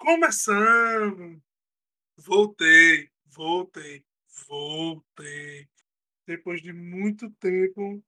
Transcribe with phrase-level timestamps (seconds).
[0.00, 1.42] Começando!
[2.16, 4.02] Voltei, voltei,
[4.48, 5.68] voltei.
[6.26, 8.02] Depois de muito tempo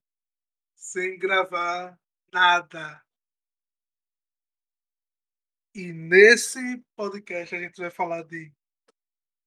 [0.75, 1.95] sem gravar
[2.31, 2.99] nada.
[5.75, 8.51] E nesse podcast a gente vai falar de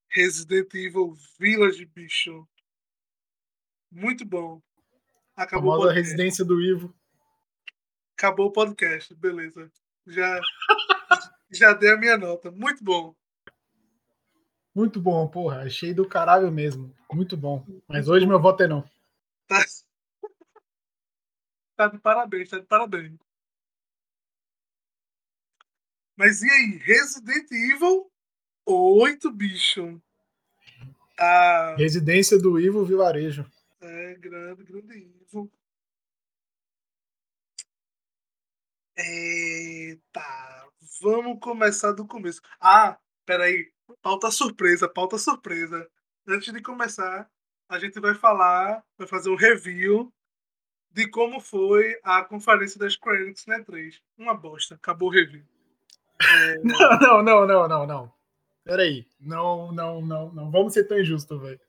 [0.08, 2.48] Resident Evil Village, bicho.
[3.90, 4.62] Muito bom.
[5.34, 6.94] Acabou a residência do Ivo.
[8.16, 9.68] Acabou o podcast, beleza.
[10.06, 10.40] Já,
[11.50, 12.50] já dei a minha nota.
[12.50, 13.14] Muito bom.
[14.74, 15.62] Muito bom, porra.
[15.62, 16.94] Achei do caralho mesmo.
[17.12, 17.64] Muito bom.
[17.88, 18.82] Mas hoje meu voto é não.
[19.46, 19.64] Tá,
[21.76, 23.16] tá de parabéns, tá de parabéns.
[26.16, 26.78] Mas e aí?
[26.78, 28.10] Resident Evil
[28.64, 30.00] 8, bicho.
[31.18, 33.46] Ah, Residência do Ivo Vilarejo.
[33.80, 35.50] é grande, grande Evil.
[38.96, 40.66] Eita,
[41.02, 42.40] vamos começar do começo.
[42.60, 43.70] Ah, peraí.
[44.02, 45.88] Pauta surpresa, pauta surpresa.
[46.26, 47.28] Antes de começar,
[47.68, 50.12] a gente vai falar, vai fazer um review
[50.90, 54.00] de como foi a conferência das Square Enix na 3.
[54.18, 55.44] Uma bosta, acabou o review.
[56.64, 58.12] Não, não, não, não, não, não.
[58.64, 59.06] Peraí.
[59.20, 60.50] Não, não, não, não.
[60.50, 61.60] Vamos ser tão injustos, velho.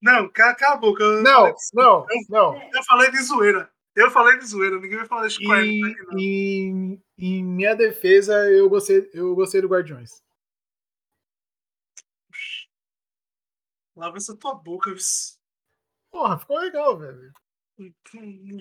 [0.00, 0.94] Não, ca- acabou.
[0.94, 2.54] que eu- Não, não, não.
[2.72, 3.70] Eu falei de zoeira.
[3.96, 8.34] Eu falei de zoeira, ninguém vai falar das Square Em, Enix em, em minha defesa,
[8.50, 10.22] eu gostei, eu gostei do Guardiões.
[13.96, 15.38] Lava essa tua boca, vice.
[16.10, 17.32] Porra, ficou legal, velho.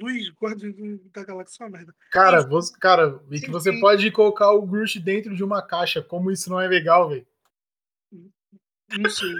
[0.02, 0.66] Luiz, guarda
[1.12, 1.96] da galáxia é uma merda.
[2.12, 3.80] Cara, você, cara, e que você Sim.
[3.82, 6.02] pode colocar o Grush dentro de uma caixa.
[6.02, 7.28] Como isso não é legal, velho?
[8.12, 9.34] Não sei.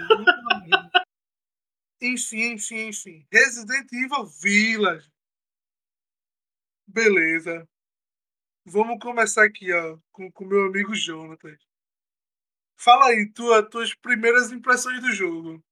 [2.02, 3.26] enfim, enfim, enfim.
[3.32, 5.10] Resident Evil Village.
[6.96, 7.68] Beleza.
[8.64, 11.54] Vamos começar aqui, ó, com o meu amigo Jonathan.
[12.74, 15.62] Fala aí, tua, tuas primeiras impressões do jogo.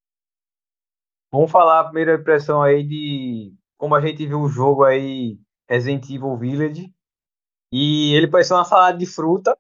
[1.33, 6.05] Vamos falar a primeira impressão aí de como a gente viu o jogo aí, Resident
[6.11, 6.95] Evil Village.
[7.73, 9.57] E ele parecia uma salada de fruta,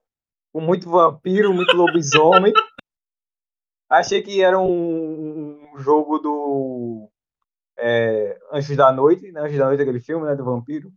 [0.52, 2.52] com muito vampiro, muito lobisomem.
[3.88, 7.10] Achei que era um, um jogo do
[7.78, 9.40] é, Anjos da Noite, né?
[9.40, 10.36] Anjos da Noite, aquele filme, né?
[10.36, 10.92] Do vampiro.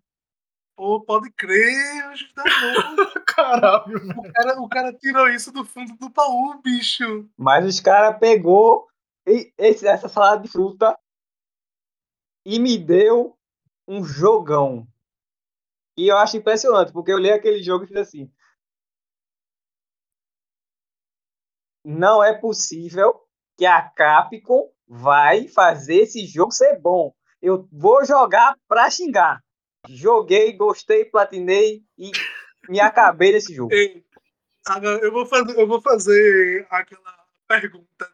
[0.78, 3.24] Pô, pode crer, Anjos da Noite.
[3.26, 4.20] Caralho, velho.
[4.20, 7.28] o, cara, o cara tirou isso do fundo do baú, bicho.
[7.36, 8.88] Mas os caras pegou
[9.26, 10.96] e- esse- essa salada de fruta
[12.46, 13.36] e me deu
[13.88, 14.88] um jogão.
[15.98, 18.32] E eu acho impressionante, porque eu li aquele jogo e fiz assim.
[21.84, 23.20] Não é possível
[23.58, 27.16] que a Capcom vai fazer esse jogo ser bom.
[27.42, 29.44] Eu vou jogar pra xingar.
[29.90, 32.12] Joguei, gostei, platinei e
[32.70, 33.74] me acabei desse jogo.
[33.74, 34.06] Ei,
[34.66, 38.12] agora eu vou fazer, eu vou fazer aquela pergunta.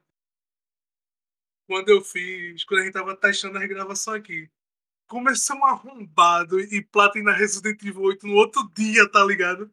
[1.68, 4.50] Quando eu fiz, quando a gente tava testando a regravação aqui.
[5.08, 9.72] Começou um arrombado e platina Resident Evil 8 no outro dia, tá ligado?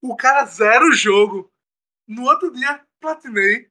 [0.00, 1.50] O cara zera o jogo.
[2.06, 3.70] No outro dia, platinei.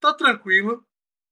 [0.00, 0.84] Tá tranquilo.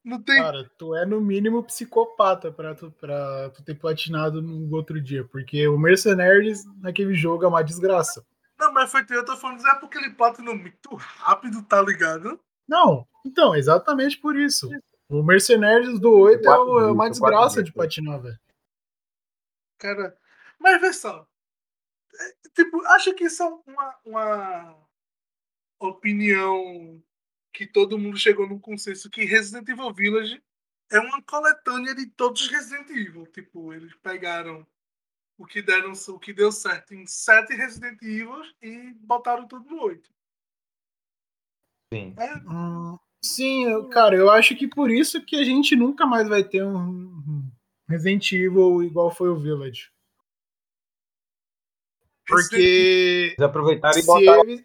[0.08, 0.36] Não tem.
[0.42, 5.22] Cara, tu é no mínimo psicopata pra tu, pra tu ter platinado no outro dia.
[5.24, 8.24] Porque o Mercenaries naquele jogo é uma desgraça.
[8.58, 12.40] Não, mas foi eu tô falando, é porque ele platinou muito rápido, tá ligado?
[12.66, 14.70] Não, então, exatamente por isso.
[15.10, 18.38] O Mercenaries do 8 é, o- é uma desgraça de platinar, velho.
[19.78, 20.16] Cara,
[20.58, 21.26] mas vê só.
[22.18, 24.76] É, Tipo, acho que isso é uma, uma
[25.78, 27.00] opinião
[27.58, 30.40] que todo mundo chegou num consenso que Resident Evil Village
[30.92, 33.26] é uma coletânea de todos os Resident Evil.
[33.26, 34.64] Tipo, eles pegaram
[35.36, 39.82] o que deram, o que deu certo em sete Resident Evil e botaram tudo no
[39.82, 40.08] oito.
[41.92, 42.14] Sim.
[42.16, 46.28] É, Hum, sim, eu- cara, eu acho que por isso que a gente nunca mais
[46.28, 47.42] vai ter um
[47.88, 49.90] Resident Evil igual foi o Village.
[52.24, 54.64] Porque Eles aproveitaram e botaram eles...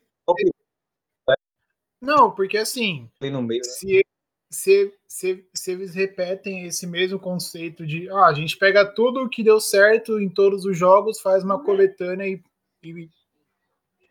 [2.04, 3.10] Não, porque assim,
[3.42, 3.62] meio.
[3.62, 3.64] né?
[3.64, 4.06] se,
[4.52, 9.42] se, se, se eles repetem esse mesmo conceito de ah, a gente pega tudo que
[9.42, 12.44] deu certo em todos os jogos, faz uma coletânea e,
[12.84, 13.10] e,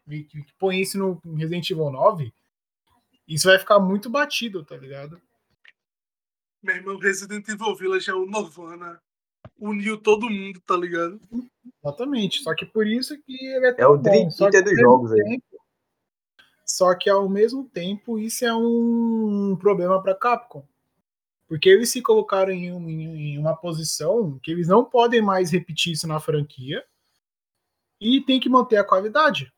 [0.08, 2.32] e- e põe isso no Resident Evil 9,
[3.28, 5.20] isso vai ficar muito batido, tá ligado?
[6.62, 9.00] meu irmão, Resident Evil Village é o Nirvana.
[9.58, 11.20] Uniu todo mundo, tá ligado?
[11.84, 12.40] Exatamente.
[12.42, 14.30] Só que por isso que ele é É o Dream bom.
[14.30, 15.42] Só que, Theater dos jogos aí.
[16.64, 20.64] Só que ao mesmo tempo isso é um problema para Capcom.
[21.48, 25.92] Porque eles se colocaram em, um- em uma posição que eles não podem mais repetir
[25.94, 26.84] isso na franquia
[27.98, 29.50] e tem que manter a qualidade.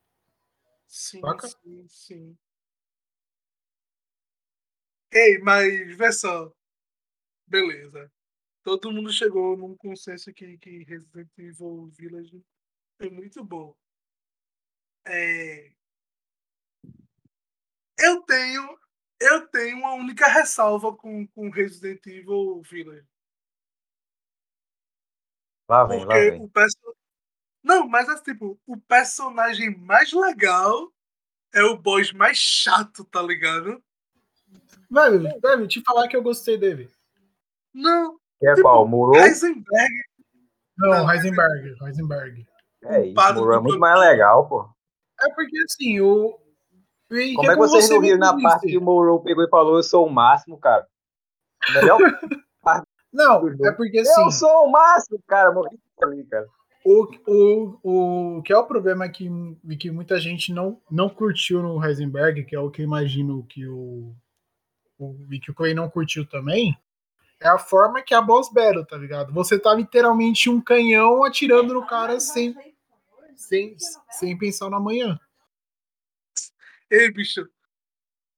[0.89, 1.49] Sim, Saca?
[1.49, 2.39] sim, sim.
[5.13, 6.53] Ei, mas vê só.
[7.47, 8.13] Beleza.
[8.65, 12.45] Todo mundo chegou num consenso que, que Resident Evil Village
[13.01, 13.77] é muito bom.
[15.07, 15.74] É...
[17.99, 18.79] Eu tenho.
[19.21, 23.07] Eu tenho uma única ressalva com, com Resident Evil Village.
[25.69, 26.43] Lá vem, lá Porque vem.
[26.43, 26.77] o perso...
[27.63, 30.93] Não, mas é tipo, o personagem mais legal
[31.55, 33.83] é o boss mais chato, tá ligado?
[34.91, 36.91] Velho, velho, te falar que eu gostei dele.
[37.73, 38.87] Não, Que é tipo, qual?
[38.87, 39.17] Moro?
[39.17, 39.95] Heisenberg.
[40.77, 42.47] Não, Não, Heisenberg, Heisenberg.
[42.85, 44.69] É isso, Moro é muito mais legal, pô.
[45.21, 46.39] É porque assim, o.
[47.11, 49.77] e Como é que vocês não riram na parte que o Moro pegou e falou,
[49.77, 50.87] eu sou o máximo, cara?
[51.75, 51.99] Melhor
[53.15, 54.23] Não, é porque assim.
[54.23, 55.53] Eu sou o máximo, cara.
[55.53, 56.47] Morri ali, cara.
[56.85, 59.31] O, o, o que é o problema que,
[59.79, 63.67] que muita gente não, não curtiu no Heisenberg, que é o que eu imagino que
[63.67, 64.13] o,
[64.99, 66.77] o que o Clay não curtiu também,
[67.41, 69.33] é a forma que é a boss battle, tá ligado?
[69.33, 72.55] Você tá literalmente um canhão atirando no cara sem,
[73.37, 73.77] sem,
[74.11, 75.19] sem pensar no amanhã.
[76.95, 77.49] Ei, bicho.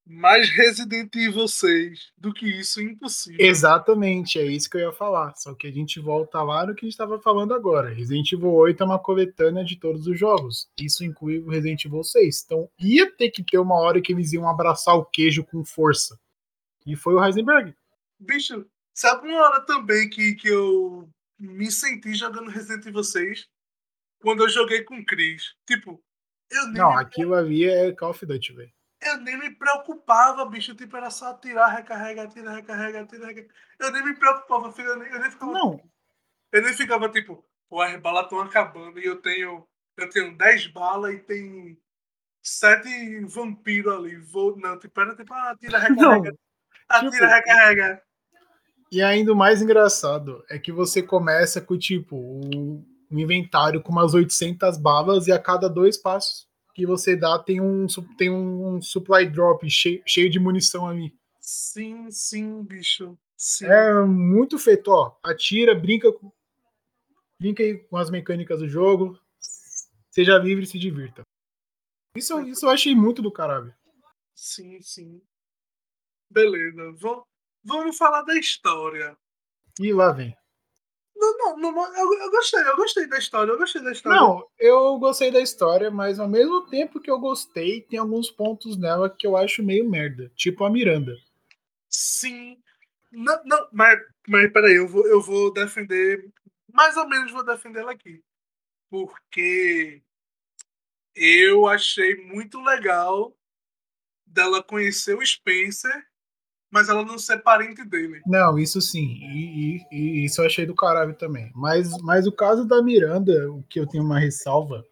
[0.08, 3.44] Mais Resident Evil 6 do que isso, impossível.
[3.44, 5.34] Exatamente, é isso que eu ia falar.
[5.34, 7.92] Só que a gente volta lá no que a gente estava falando agora.
[7.92, 10.70] Resident Evil 8 é uma coletânea de todos os jogos.
[10.80, 12.44] Isso inclui o Resident Evil 6.
[12.44, 16.18] Então ia ter que ter uma hora que eles iam abraçar o queijo com força.
[16.86, 17.74] E foi o Heisenberg.
[18.18, 18.64] Bicho,
[18.94, 23.48] sabe uma hora também que, que eu me senti jogando Resident Evil 6?
[24.20, 25.54] Quando eu joguei com o Chris.
[25.66, 26.00] Tipo,
[26.50, 28.72] eu nem, Não, me, aquilo ali é Call of Duty, velho.
[29.02, 30.74] eu nem me preocupava, bicho.
[30.74, 33.54] Tipo, era só atirar, recarrega, atira, recarrega, atira, recarrega.
[33.80, 34.88] Eu nem me preocupava, filho.
[34.90, 35.52] Eu nem, eu nem ficava.
[35.52, 35.80] Não,
[36.52, 39.66] Eu nem ficava tipo, pô, as balas estão acabando e eu tenho.
[39.96, 41.78] Eu tenho 10 balas e tem
[42.42, 44.16] sete vampiros ali.
[44.16, 44.56] Vou.
[44.56, 46.10] Não, tipo, era tipo, ah, atira, não.
[46.22, 46.36] recarrega,
[46.88, 48.02] atira, tipo- recarrega.
[48.92, 53.92] E ainda o mais engraçado é que você começa com, tipo, o, um inventário com
[53.92, 57.86] umas 800 balas e a cada dois passos que você dá tem um,
[58.18, 61.16] tem um supply drop cheio, cheio de munição ali.
[61.40, 63.16] Sim, sim, bicho.
[63.34, 63.64] Sim.
[63.64, 65.16] É muito feito, ó.
[65.22, 66.30] Atira, brinca com,
[67.40, 69.18] brinca aí com as mecânicas do jogo.
[70.10, 71.22] Seja livre e se divirta.
[72.14, 73.74] Isso, isso eu achei muito do caralho.
[74.34, 75.22] Sim, sim.
[76.30, 76.92] Beleza.
[76.92, 77.26] Vou,
[77.64, 79.16] vamos falar da história.
[79.80, 80.36] E lá vem.
[81.38, 84.20] Não, não, não, eu, eu gostei, eu gostei da história, eu gostei da história.
[84.20, 88.76] Não, eu gostei da história, mas ao mesmo tempo que eu gostei, tem alguns pontos
[88.76, 90.30] nela que eu acho meio merda.
[90.34, 91.16] Tipo a Miranda.
[91.88, 92.58] Sim.
[93.10, 96.30] Não, não, mas, mas peraí, eu vou, eu vou defender.
[96.72, 98.22] Mais ou menos vou defender ela aqui.
[98.90, 100.02] Porque
[101.14, 103.36] eu achei muito legal
[104.26, 106.05] dela conhecer o Spencer,
[106.76, 108.20] mas ela não ser parente dele.
[108.26, 109.18] Não, isso sim.
[109.22, 111.50] E, e- e isso eu achei do caralho também.
[111.54, 114.84] Mas, mas o caso da Miranda, o que eu tenho uma ressalva,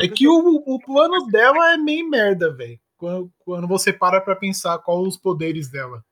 [0.00, 2.80] é que o, o plano dela é meio merda, velho.
[2.96, 6.02] Quando, quando você para pra pensar qual os poderes dela.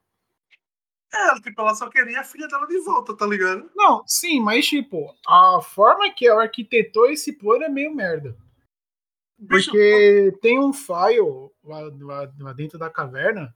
[1.13, 3.69] Ela, tipo, ela só queria a filha dela de volta, tá ligado?
[3.75, 8.37] Não, sim, mas tipo, a forma que ela arquitetou esse plano é meio merda.
[9.39, 11.21] Bicho, Porque tem um file
[11.65, 13.55] lá, lá- lá dentro da caverna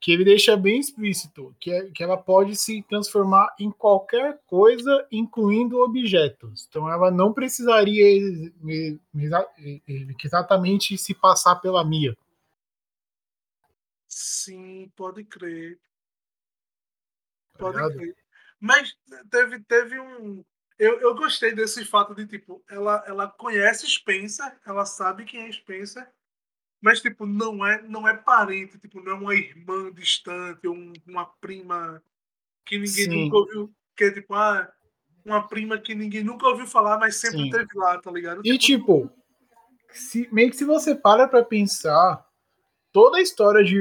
[0.00, 5.06] que ele deixa bem explícito que, é- que ela pode se transformar em qualquer coisa,
[5.10, 6.66] incluindo objetos.
[6.68, 9.50] Então ela não precisaria ex- ex- exa-
[10.22, 12.16] exatamente se passar pela Mia.
[14.08, 15.78] Sim, pode crer.
[17.52, 17.96] tá Pode ligado?
[17.96, 18.16] crer.
[18.60, 18.96] Mas
[19.30, 20.44] teve, teve um.
[20.78, 25.52] Eu, eu gostei desse fato de, tipo, ela, ela conhece Spencer, ela sabe quem é
[25.52, 26.06] Spencer,
[26.86, 30.92] mas, tipo, não é, não é parente, tipo, não é uma irmã distante ou um-
[31.04, 32.00] uma prima
[32.64, 33.24] que ninguém Sim.
[33.24, 33.74] nunca ouviu.
[33.96, 34.70] Que é, tipo, ah,
[35.24, 37.50] uma prima que ninguém nunca ouviu falar, mas sempre Sim.
[37.50, 38.40] teve lá, tá ligado?
[38.44, 39.10] E tipo,
[39.90, 42.24] se, meio que se você para pra pensar,
[42.92, 43.76] toda a história de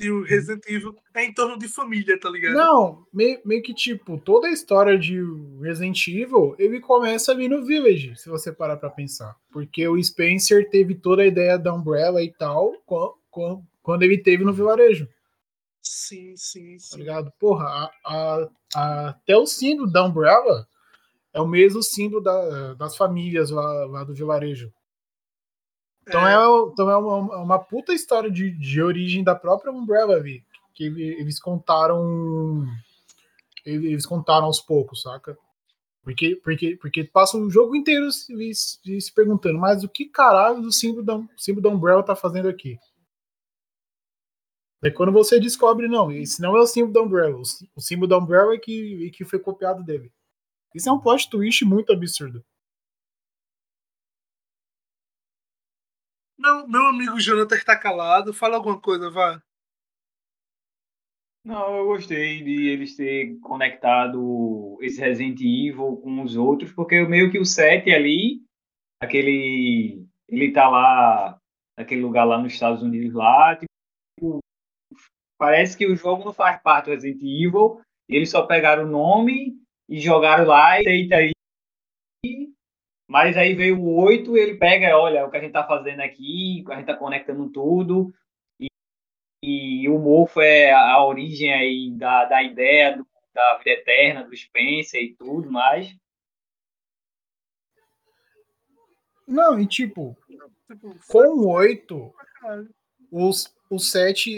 [0.00, 2.54] E o Resident Evil é em torno de família, tá ligado?
[2.54, 5.20] Não, meio, meio que tipo, toda a história de
[5.60, 9.36] Resident Evil, ele começa ali no Village, se você parar pra pensar.
[9.52, 13.18] Porque o Spencer teve toda a ideia da Umbrella e tal, co-
[13.82, 15.06] quando ele teve no vilarejo,
[15.82, 16.96] Sim, sim, tá sim.
[16.98, 17.32] ligado?
[17.38, 20.66] Porra, a- a- a- até o símbolo da Umbrella
[21.32, 24.72] é o mesmo símbolo da- das famílias lá, lá do vilarejo.
[26.02, 26.34] Então é,
[26.72, 30.42] então é uma, uma puta história de, de origem da própria Umbrella ali,
[30.74, 32.66] que ele- eles contaram
[33.64, 35.36] eles contaram aos poucos, saca?
[36.02, 40.62] Porque, porque, porque passa o jogo inteiro se, se, se perguntando, mas o que caralho
[40.62, 42.78] o símbolo da, símbolo da Umbrella tá fazendo aqui?
[44.82, 47.36] É quando você descobre, não, esse não é o símbolo da Umbrella.
[47.76, 50.10] O símbolo da Umbrella é que, é que foi copiado dele.
[50.74, 52.42] Isso é um plot twist muito absurdo.
[56.40, 58.32] Meu, meu amigo Jonathan está calado.
[58.32, 59.42] Fala alguma coisa, vá.
[61.44, 67.30] Não, eu gostei de eles ter conectado esse Resident Evil com os outros, porque meio
[67.30, 68.42] que o 7 ali,
[69.02, 70.02] aquele.
[70.28, 71.38] Ele tá lá,
[71.78, 74.38] naquele lugar lá nos Estados Unidos lá, tipo,
[75.38, 79.58] parece que o jogo não faz parte do Resident Evil, eles só pegaram o nome
[79.88, 81.32] e jogaram lá e aí.
[83.10, 86.64] Mas aí veio o 8, ele pega, olha, o que a gente tá fazendo aqui,
[86.68, 88.14] a gente tá conectando tudo,
[89.42, 94.36] e o mofo é a origem aí da, da ideia do, da vida eterna, do
[94.36, 95.92] Spencer e tudo mais.
[99.26, 100.16] Não, e tipo,
[101.08, 102.14] com o 8,
[103.10, 104.30] os, o 7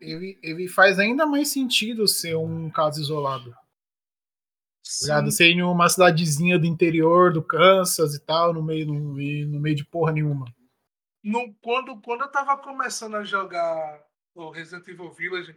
[0.00, 3.54] ele, ele faz ainda mais sentido ser um caso isolado.
[5.00, 5.30] Ligado?
[5.30, 9.76] Ser em uma cidadezinha do interior do Kansas e tal, no meio, no, no meio
[9.76, 10.44] de porra nenhuma.
[11.22, 15.56] No, quando, quando eu tava começando a jogar o Resident Evil Village.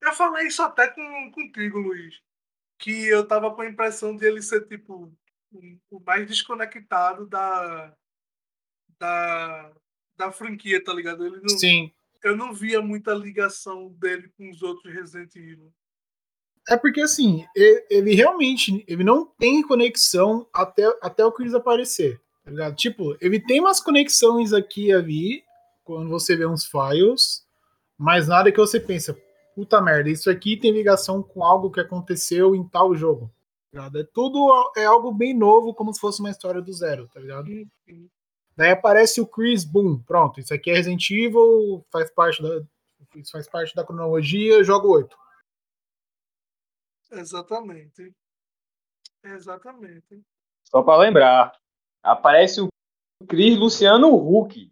[0.00, 2.20] Eu falei isso até com, contigo, Luiz.
[2.78, 5.12] Que eu tava com a impressão de ele ser, tipo,
[5.90, 7.94] o mais desconectado da,
[8.98, 9.72] da,
[10.16, 11.26] da franquia, tá ligado?
[11.26, 11.92] Ele não, Sim.
[12.22, 15.72] Eu não via muita ligação dele com os outros Resident Evil.
[16.68, 17.46] É porque, assim,
[17.88, 22.76] ele realmente ele não tem conexão até, até o Chris aparecer, tá ligado?
[22.76, 25.44] Tipo, ele tem umas conexões aqui e ali,
[25.82, 27.42] quando você vê uns files,
[27.96, 29.16] mas nada que você pensa,
[29.54, 33.30] puta merda, isso aqui tem ligação com algo que aconteceu em tal jogo.
[33.72, 37.18] Tá é tudo é algo bem novo, como se fosse uma história do zero, tá
[37.18, 37.48] ligado?
[37.48, 38.08] Uhum.
[38.56, 42.60] Daí aparece o Chris, boom, pronto, isso aqui é Resident Evil, faz parte da,
[43.14, 45.16] isso faz parte da cronologia, jogo 8.
[47.10, 48.12] Exatamente.
[49.24, 50.22] Exatamente.
[50.64, 51.52] Só para lembrar,
[52.02, 52.68] aparece o
[53.26, 54.70] Chris Luciano Huck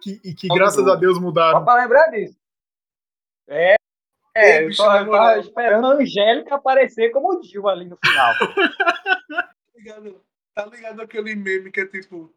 [0.00, 1.58] que, e que graças a Deus mudaram.
[1.58, 2.38] Só pra lembrar disso.
[3.48, 3.76] É,
[4.34, 8.34] é eu tava esperando a Angélica aparecer como Dilma ali no final.
[9.28, 12.34] tá, ligado, tá ligado aquele meme que é tipo.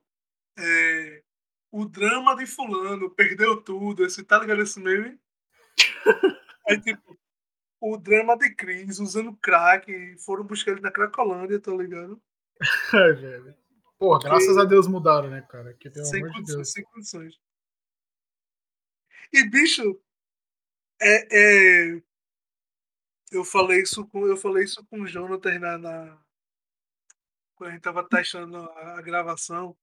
[0.58, 1.24] É,
[1.72, 4.06] o drama de fulano perdeu tudo.
[4.06, 5.20] Esse, tá ligado esse meme?
[6.68, 7.19] É tipo.
[7.82, 10.18] O drama de Cris usando crack.
[10.20, 12.22] Foram buscar ele na Cracolândia, tá ligado?
[12.94, 13.56] É, velho.
[13.98, 15.74] Pô, graças a Deus mudaram, né, cara?
[15.74, 16.72] Que, pelo sem amor condições, de Deus.
[16.72, 17.40] sem condições.
[19.32, 20.02] E, bicho,
[21.02, 22.02] é, é,
[23.32, 26.18] eu falei isso com eu falei isso com o Jonathan na, na
[27.56, 29.78] quando a gente tava testando a, a, gravação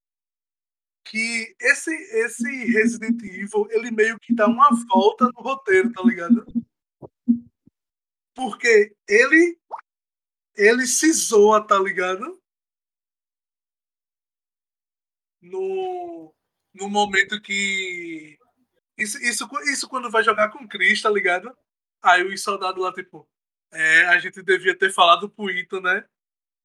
[1.05, 6.45] que esse esse Resident Evil ele meio que dá uma volta no roteiro tá ligado
[8.37, 9.59] porque ele
[10.55, 12.41] ele se zoa tá ligado
[15.41, 16.35] no,
[16.75, 18.39] no momento que.
[18.97, 21.55] Isso, isso, isso quando vai jogar com Chris, tá ligado?
[22.03, 23.29] Aí os soldados lá, tipo,
[23.73, 26.05] é, a gente devia ter falado pro Ito, né?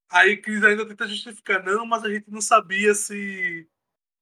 [0.10, 3.68] Aí Chris ainda tenta justificar, não, mas a gente não sabia se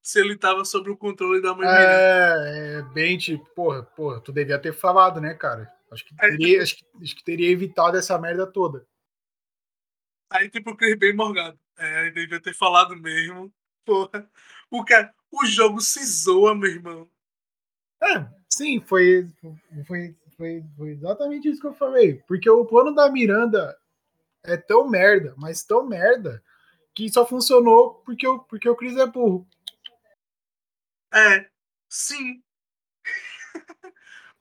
[0.01, 4.32] se ele tava sob o controle da mãe É, é bem tipo, porra, porra, tu
[4.32, 5.72] devia ter falado, né, cara?
[5.91, 8.86] Acho que teria, acho que, acho que teria evitado essa merda toda.
[10.29, 11.60] Aí, tipo, o Chris bem morgado.
[11.77, 13.51] É, devia ter falado mesmo.
[13.84, 14.29] Porra.
[14.69, 17.10] O, cara, o jogo se zoa, meu irmão.
[18.01, 19.27] É, sim, foi,
[19.88, 22.22] foi, foi, foi exatamente isso que eu falei.
[22.27, 23.77] Porque o plano da Miranda
[24.43, 26.43] é tão merda, mas tão merda,
[26.93, 29.48] que só funcionou porque o, porque o Chris é burro.
[31.13, 31.50] É,
[31.89, 32.43] sim.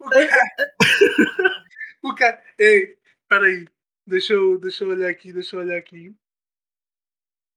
[0.01, 0.75] O cara.
[2.03, 2.43] o cara.
[2.59, 2.97] Ei,
[3.29, 3.67] peraí.
[4.07, 6.15] Deixa eu, deixa eu olhar aqui, deixa eu olhar aqui.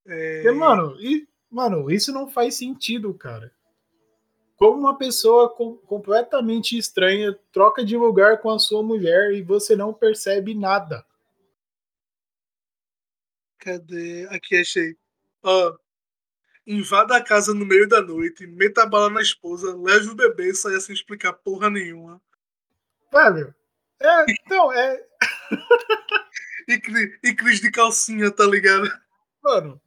[0.05, 0.43] É...
[0.43, 3.53] E, mano, e Mano, isso não faz sentido, cara.
[4.55, 9.75] Como uma pessoa com, completamente estranha troca de lugar com a sua mulher e você
[9.75, 11.05] não percebe nada.
[13.57, 14.27] Cadê?
[14.29, 14.95] Aqui achei.
[15.43, 15.75] Ó,
[16.65, 20.51] invada a casa no meio da noite, meta a bala na esposa, leve o bebê
[20.51, 22.21] e saia sem explicar porra nenhuma.
[23.12, 23.53] Velho,
[24.00, 25.06] é, então, é.
[26.68, 26.82] e,
[27.24, 28.89] e Cris de calcinha, tá ligado?
[29.44, 29.82] Mano,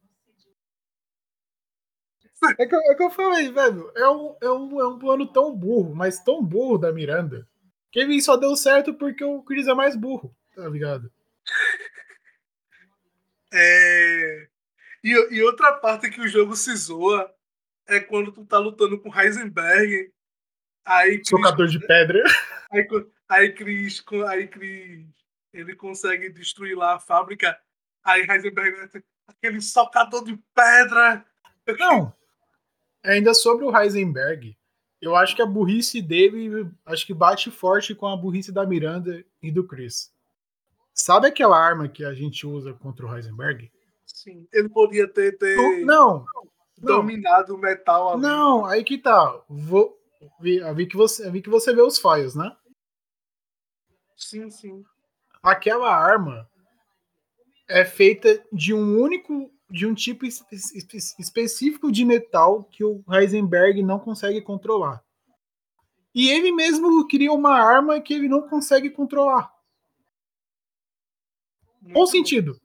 [2.58, 3.90] é que, é que eu falei, velho.
[3.96, 7.48] É um, é, um, é um plano tão burro, mas tão burro da Miranda.
[7.90, 11.10] Que ele só deu certo porque o Chris é mais burro, tá ligado?
[13.56, 14.48] É.
[15.04, 17.32] E, e outra parte que o jogo se zoa
[17.86, 20.12] é quando tu tá lutando com Heisenberg
[20.84, 22.22] Aí Chris, Socador de pedra.
[22.70, 22.86] aí,
[23.28, 25.06] aí Chris, aí Chris,
[25.52, 27.58] ele consegue destruir lá a fábrica.
[28.02, 31.24] Aí Heisenberg, aquele socador de pedra.
[31.78, 32.14] Não.
[33.04, 34.56] Ainda sobre o Heisenberg,
[35.00, 39.24] eu acho que a burrice dele acho que bate forte com a burrice da Miranda
[39.42, 40.12] e do Chris.
[40.94, 43.70] Sabe aquela arma que a gente usa contra o Heisenberg?
[44.06, 46.24] Sim, ele podia ter, ter não,
[46.78, 47.58] dominado não.
[47.58, 48.22] o metal ali.
[48.22, 49.42] Não, aí que tá.
[49.48, 49.98] Vou,
[50.40, 52.56] vi, vi, que você, vi que você vê os files, né?
[54.24, 54.82] Sim, sim.
[55.42, 56.48] Aquela arma
[57.68, 60.56] é feita de um único, de um tipo espe
[61.18, 65.04] específico de metal que o Heisenberg não consegue controlar.
[66.14, 69.52] E ele mesmo cria uma arma que ele não consegue controlar.
[71.92, 72.58] Qual o sentido?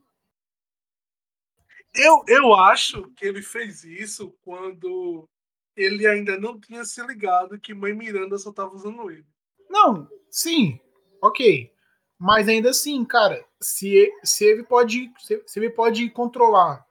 [1.92, 5.28] Eu, eu acho que ele fez isso quando
[5.76, 9.26] ele ainda não tinha se ligado que Mãe Miranda só tava usando ele.
[9.68, 10.80] Não, sim,
[11.22, 11.72] ok.
[12.18, 15.12] Mas ainda assim, cara, se, se ele pode.
[15.18, 16.86] Se, se ele pode controlar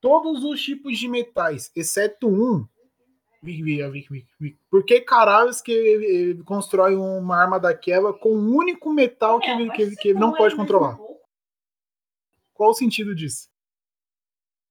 [0.00, 2.66] todos os tipos de metais, exceto um.
[4.70, 9.70] Por que caralhos que ele constrói uma arma daquela com um único metal que, ele,
[9.72, 10.96] que, ele, que ele não pode controlar?
[12.54, 13.50] Qual o sentido disso?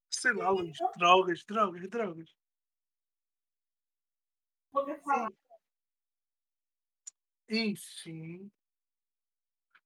[0.09, 0.77] Sei lá, Luiz.
[0.97, 2.29] Drogas, drogas, drogas.
[7.49, 8.49] Enfim.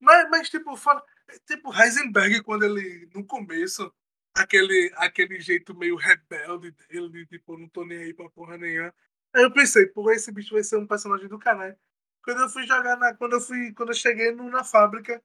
[0.05, 1.03] Mas, mas tipo, fala,
[1.47, 3.91] tipo, Heisenberg, quando ele, no começo,
[4.35, 8.93] aquele, aquele jeito meio rebelde dele, de, tipo, não tô nem aí pra porra nenhuma.
[9.33, 11.75] Aí eu pensei, pô, esse bicho vai ser um personagem do canal.
[12.23, 13.15] Quando eu fui jogar na.
[13.15, 13.73] Quando eu fui.
[13.73, 15.21] Quando eu cheguei no, na fábrica,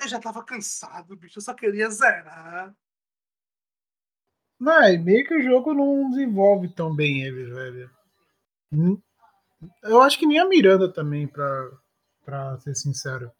[0.00, 1.38] eu já tava cansado, bicho.
[1.38, 2.74] Eu só queria zerar.
[4.58, 7.90] Não, meio que o jogo não desenvolve tão bem ele, velho.
[8.72, 9.00] Hum,
[9.84, 11.70] eu acho que nem a Miranda também, pra,
[12.24, 13.30] pra ser sincero.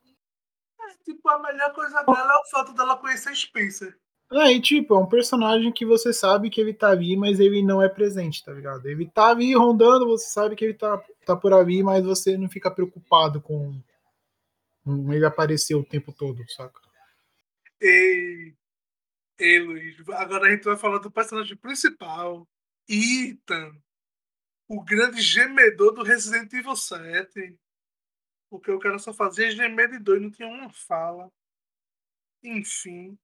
[1.05, 3.99] Tipo, a melhor coisa dela é o fato dela conhecer Spencer.
[4.33, 7.63] É, e tipo, é um personagem que você sabe que ele tá ali, mas ele
[7.63, 8.87] não é presente, tá ligado?
[8.87, 12.49] Ele tá ali rondando, você sabe que ele tá, tá por ali, mas você não
[12.49, 13.79] fica preocupado com,
[14.83, 16.81] com ele aparecer o tempo todo, saca?
[17.81, 18.55] Ei,
[19.39, 22.49] ei, Luiz, agora a gente vai falar do personagem principal,
[22.89, 23.73] Ethan
[24.69, 27.57] o grande gemedor do Resident Evil 7.
[28.55, 31.29] Porque o cara só fazia gemer de dois, não tinha uma fala.
[32.41, 33.19] Enfim.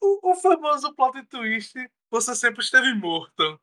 [0.00, 1.74] O, o famoso plot twist,
[2.08, 3.60] você sempre esteve morto.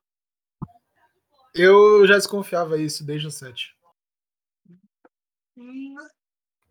[1.56, 3.74] Eu já desconfiava isso desde o 7.
[5.56, 5.96] Hum,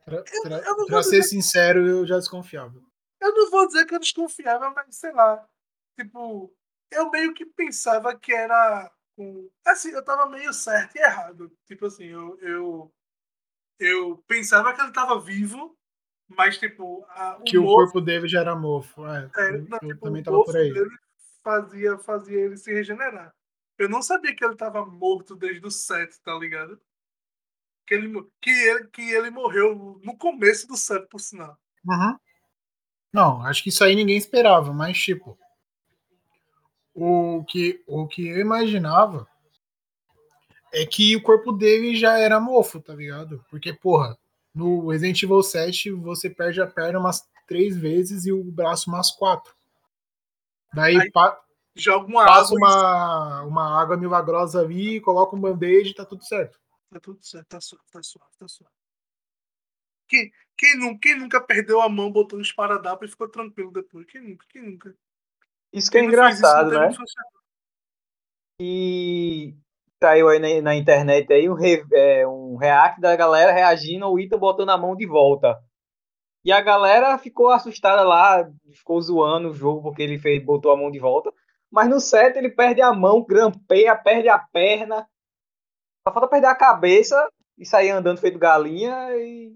[0.05, 2.79] pra, pra, eu, eu pra ser sincero, eu já desconfiava.
[3.23, 5.49] Eu não vou dizer que eu desconfiava, mas sei lá.
[5.99, 6.55] Tipo,
[6.91, 8.93] eu meio que pensava que era.
[9.65, 11.51] Assim, eu tava meio certo e errado.
[11.65, 12.95] Tipo assim, eu, eu,
[13.81, 15.77] eu pensava que ele tava vivo,
[16.29, 17.05] mas tipo.
[17.09, 19.05] A, o que o corpo dele já era mofo.
[19.07, 20.73] É, é não, eu tipo, também tava por aí.
[21.43, 23.35] fazia, fazia ele se regenerar.
[23.79, 26.79] Eu não sabia que ele tava morto desde o 7, tá ligado?
[27.87, 31.59] Que ele, que ele, que ele morreu no começo do 7, por sinal.
[31.85, 32.19] Uhum.
[33.13, 35.37] Não, acho que isso aí ninguém esperava, mas tipo
[36.95, 39.27] o que, o que eu imaginava
[40.73, 43.45] é que o corpo dele já era mofo, tá ligado?
[43.51, 44.19] Porque, porra,
[44.55, 49.11] no Resident Evil 7 você perde a perna umas três vezes e o braço umas
[49.11, 49.55] quatro.
[50.73, 51.41] Daí Aí, pa
[51.75, 56.25] joga uma passa água uma, uma água milagrosa ali, coloca um band-aid e tá tudo
[56.25, 56.59] certo.
[56.91, 58.73] Tá tudo certo, tá suave, tá suave, tá suave.
[60.09, 64.07] Quem, quem, nunca, quem nunca perdeu a mão, botou um esparadrapo e ficou tranquilo depois?
[64.07, 64.45] Quem nunca?
[64.49, 64.95] Quem nunca?
[65.73, 66.91] Isso que é engraçado, né?
[68.61, 69.55] E
[70.03, 74.19] saiu aí na, na, internet aí um, re, é, um react da galera reagindo ao
[74.19, 75.59] Ita botando a mão de volta.
[76.43, 80.77] E a galera ficou assustada lá, ficou zoando o jogo porque ele fez, botou a
[80.77, 81.31] mão de volta.
[81.71, 85.07] Mas no set ele perde a mão, grampeia, perde a perna.
[86.03, 89.53] Só falta perder a cabeça e sair andando feito galinha e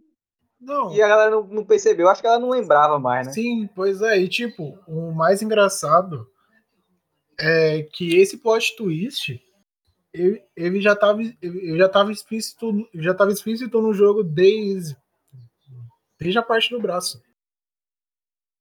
[0.60, 0.94] não.
[0.94, 3.32] E a galera não, não, percebeu, acho que ela não lembrava mais, né?
[3.32, 4.18] Sim, pois é.
[4.18, 6.26] E tipo, o mais engraçado
[7.38, 9.40] é que esse plot twist
[10.14, 14.96] ele, ele já estava ele já tava explícito, já tava explícito no jogo desde,
[16.18, 17.20] desde a parte do braço.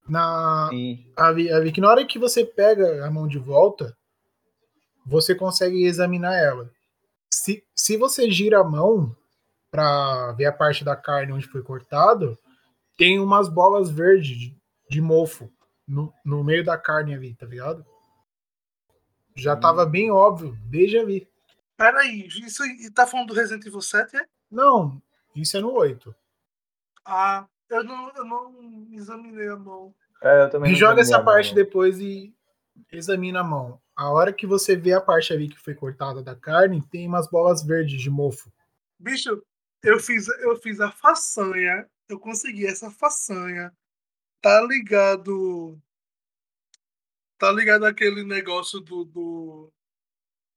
[0.09, 0.69] Na
[1.15, 3.95] a, a, que na hora que você pega a mão de volta,
[5.05, 6.69] você consegue examinar ela.
[7.31, 9.15] Se, se você gira a mão,
[9.73, 12.37] para ver a parte da carne onde foi cortado,
[12.95, 15.51] tem umas bolas verdes de, de mofo
[15.87, 17.83] no, no, meio da carne ali, tá ligado?
[19.35, 19.59] Já hum.
[19.59, 21.27] tava bem óbvio, desde ali.
[21.83, 24.25] Peraí, isso e tá falando do Resident Evil 7, é?
[24.49, 25.01] Não,
[25.35, 26.15] isso é no 8.
[27.03, 29.93] Ah, eu não, eu não examinei a mão.
[30.21, 32.33] É, eu também não Joga essa a parte depois e
[32.89, 33.81] examina a mão.
[33.93, 37.29] A hora que você vê a parte ali que foi cortada da carne, tem umas
[37.29, 38.49] bolas verdes de mofo.
[38.97, 39.43] Bicho,
[39.83, 43.73] eu fiz, eu fiz a façanha, eu consegui essa façanha.
[44.41, 45.77] Tá ligado?
[47.37, 49.73] Tá ligado aquele negócio do, do,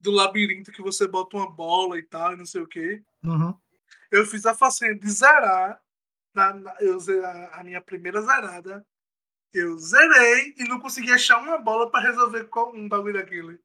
[0.07, 3.03] do labirinto que você bota uma bola e tal, e não sei o quê.
[3.25, 3.53] Uhum.
[4.11, 5.81] Eu fiz a façanha de zerar.
[6.33, 8.87] Na, na- eu usei a, a minha primeira zerada.
[9.53, 13.59] Eu zerei e não consegui achar uma bola pra resolver qual, um bagulho daquele.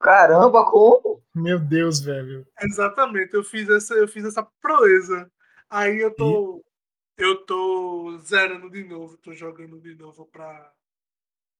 [0.00, 1.22] Caramba, como?
[1.34, 2.44] Meu Deus, velho.
[2.60, 5.30] Exatamente, eu fiz essa, eu fiz essa proeza.
[5.70, 6.64] Aí eu tô.
[7.18, 10.70] Eu tô zerando de novo, tô jogando de novo pra,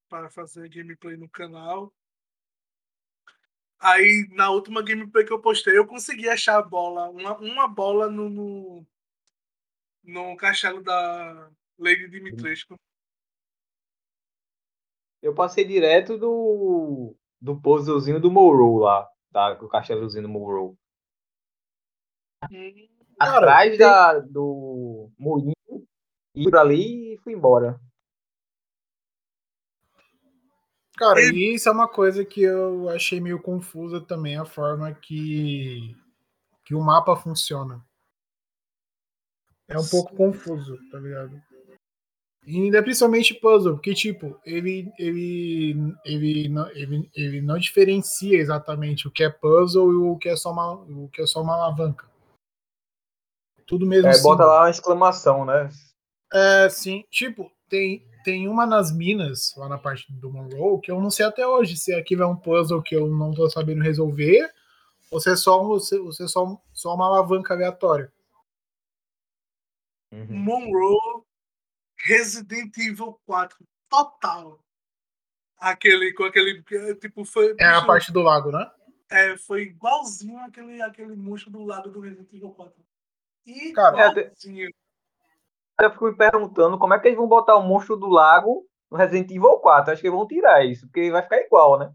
[0.09, 1.95] pra fazer gameplay no canal.
[3.79, 8.09] Aí na última gameplay que eu postei, eu consegui achar a bola, uma, uma bola
[8.09, 8.87] no, no,
[10.03, 12.75] no castelo da Lady Dimitrescu.
[15.23, 19.55] Eu passei direto do, do puzzlezinho do Morrow lá, tá?
[19.55, 20.77] Do castelozinho do Morrow.
[23.19, 25.55] Cara, Atrás tem- da, do moinho,
[26.35, 27.81] e por ali e fui embora.
[30.97, 35.95] Cara, e isso é uma coisa que eu achei meio confusa também, a forma que,
[36.65, 37.85] que o mapa funciona.
[39.69, 41.43] É um pouco confuso, tá ligado?
[42.47, 49.09] E ainda principalmente puzzle, porque, tipo, ele, ele, ele, não, ele, ele não diferencia exatamente
[49.09, 51.55] o que é puzzle e o que é só uma, o que é só uma
[51.55, 52.09] alavanca.
[53.67, 54.49] Tudo mesmo É, bota símbolo.
[54.49, 55.69] lá uma exclamação, né?
[56.33, 57.05] É, sim.
[57.11, 61.25] Tipo, tem, tem uma nas minas, lá na parte do Monroe, que eu não sei
[61.25, 64.53] até hoje se aquilo é um puzzle que eu não tô sabendo resolver,
[65.13, 68.13] ou se é só, um, se, ou se é só, só uma alavanca aleatória.
[70.11, 70.27] Uhum.
[70.29, 71.23] Monroe,
[72.01, 74.59] Resident Evil 4, total.
[75.57, 76.65] Aquele, com aquele,
[76.97, 77.55] tipo, foi...
[77.61, 78.69] É a parte do lago, né?
[79.09, 82.75] É, foi igualzinho aquele, aquele monstro do lado do Resident Evil 4.
[83.73, 84.69] Cara, Igualzinho.
[85.79, 88.97] Eu fico me perguntando como é que eles vão botar o monstro do lago no
[88.97, 89.93] Resident Evil 4.
[89.93, 91.95] Acho que eles vão tirar isso, porque vai ficar igual, né?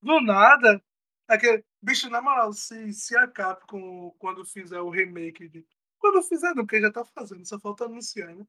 [0.00, 0.82] Do nada,
[1.28, 5.66] aquele, bicho, na moral, se, se a Capcom, quando fizer o remake de.
[5.98, 8.46] Quando fizer, não, porque já tá fazendo, só falta anunciar, né?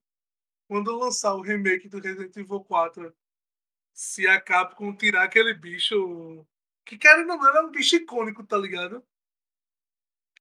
[0.67, 3.13] Quando lançar o remake do Resident Evil 4,
[3.93, 6.45] se a Capcom tirar aquele bicho.
[6.85, 9.03] Que querendo ou não, ele é um bicho icônico, tá ligado?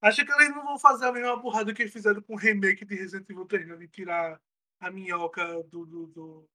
[0.03, 2.85] Acho que eles não vão fazer a mesma burrada que eles fizeram com o remake
[2.85, 3.77] de Resident Evil 3, né?
[3.77, 4.41] De tirar
[4.81, 5.87] a minhoca do.
[5.87, 6.51] do, do,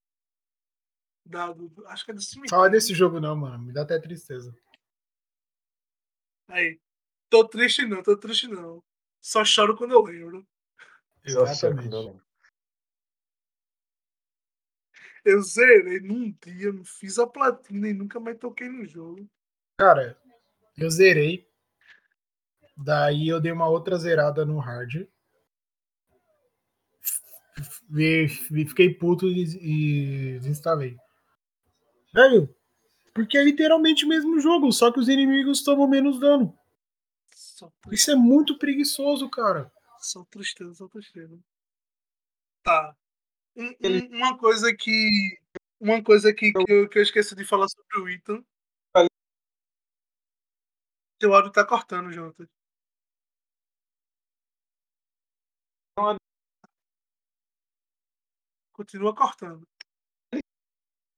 [1.25, 2.49] da, do- do- acho que é do cemitério.
[2.49, 3.63] Fala desse jogo não, mano.
[3.63, 4.56] Me dá até tristeza.
[6.47, 6.80] Aí.
[7.30, 8.84] Tô triste não, tô triste não.
[9.21, 10.45] Só choro quando eu lembro.
[11.23, 11.89] Exatamente.
[15.23, 19.30] Eu zerei num dia, fiz a platina e nunca mais toquei no jogo.
[19.77, 20.19] Cara,
[20.75, 21.47] eu zerei.
[22.75, 25.07] Daí eu dei uma outra zerada no hard.
[27.93, 29.43] E e fiquei puto e,
[30.36, 30.95] e desinstalei.
[32.13, 32.53] Velho,
[33.13, 36.57] porque é literalmente o mesmo jogo, só que os inimigos tomam menos dano.
[37.91, 39.71] Isso é muito preguiçoso, cara.
[39.99, 41.38] só tristeza, só tristeza.
[42.63, 42.95] Tá.
[43.55, 45.10] Um- um- uma coisa que.
[45.79, 48.43] Uma coisa que, que, eu, que eu esqueci de falar sobre o Ethan.
[51.19, 52.47] Teu áudio tá cortando, Jonathan.
[58.81, 59.61] Continua cortando.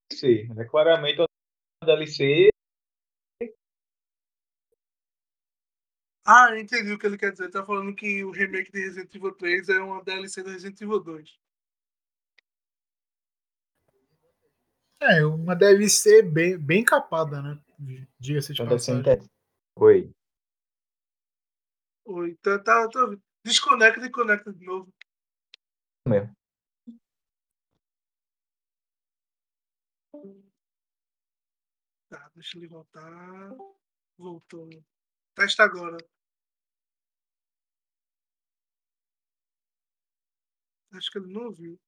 [0.09, 0.65] DLC, né?
[0.65, 2.49] Claramente é uma DLC.
[6.25, 7.45] Ah, entendi o que ele quer dizer.
[7.45, 10.81] Ele tá falando que o remake de Resident Evil 3 é uma DLC do Resident
[10.81, 11.39] Evil 2.
[15.01, 17.57] É, uma DLC bem, bem capada, né?
[18.19, 19.03] Diga-se de passagem.
[19.77, 20.11] Oi.
[22.05, 23.17] Oi, tá, tá, tá.
[23.45, 24.93] Desconecta e conecta de novo.
[26.05, 26.42] Mesmo.
[32.43, 33.55] Deixa ele voltar.
[34.17, 34.69] Voltou.
[35.33, 35.97] Testa agora.
[40.91, 41.79] Acho que ele não ouviu.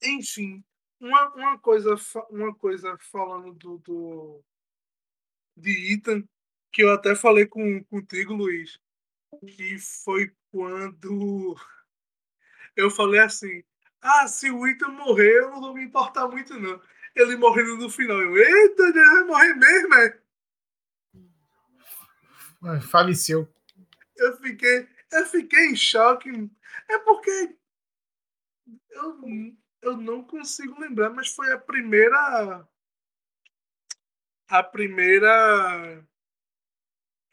[0.00, 0.64] Enfim,
[1.00, 1.96] uma, uma, coisa,
[2.30, 4.44] uma coisa falando do, do
[5.56, 6.22] de Ethan,
[6.72, 8.80] que eu até falei com, contigo, Luiz,
[9.40, 11.56] que foi quando
[12.76, 13.64] eu falei assim,
[14.00, 16.80] Ah, se o Ethan morrer, eu não vou me importar muito, não.
[17.14, 18.20] Ele morrendo no final.
[18.20, 20.20] Eu, eita, ele vai morrer mesmo, é?
[22.62, 23.52] Ah, Faleceu.
[24.16, 26.30] Eu fiquei, eu fiquei em choque.
[26.88, 27.56] É porque
[28.90, 29.20] eu,
[29.82, 32.66] eu não consigo lembrar, mas foi a primeira.
[34.48, 36.04] A primeira.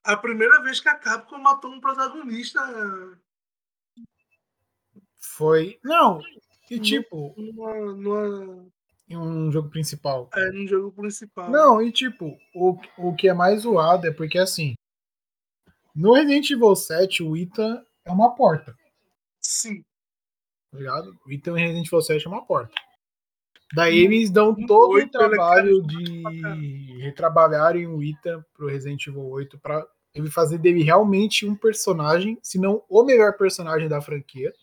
[0.03, 2.61] A primeira vez que a Capcom matou um protagonista
[5.17, 5.79] Foi.
[5.83, 6.21] Não,
[6.69, 8.65] e tipo, numa, numa,
[9.07, 10.29] em um jogo principal.
[10.33, 11.49] é, no jogo principal.
[11.49, 14.73] Não, e tipo, o, o que é mais zoado é porque assim.
[15.95, 18.75] No Resident Evil 7, o Ethan é uma porta,
[19.39, 19.81] Sim.
[20.69, 21.17] tá ligado?
[21.25, 22.73] O Ethan em Resident Evil 7 é uma porta.
[23.73, 29.85] Daí eles dão todo o trabalho de retrabalharem o Ethan pro Resident Evil 8 pra
[30.13, 34.53] ele fazer dele realmente um personagem, se não o melhor personagem da franquia.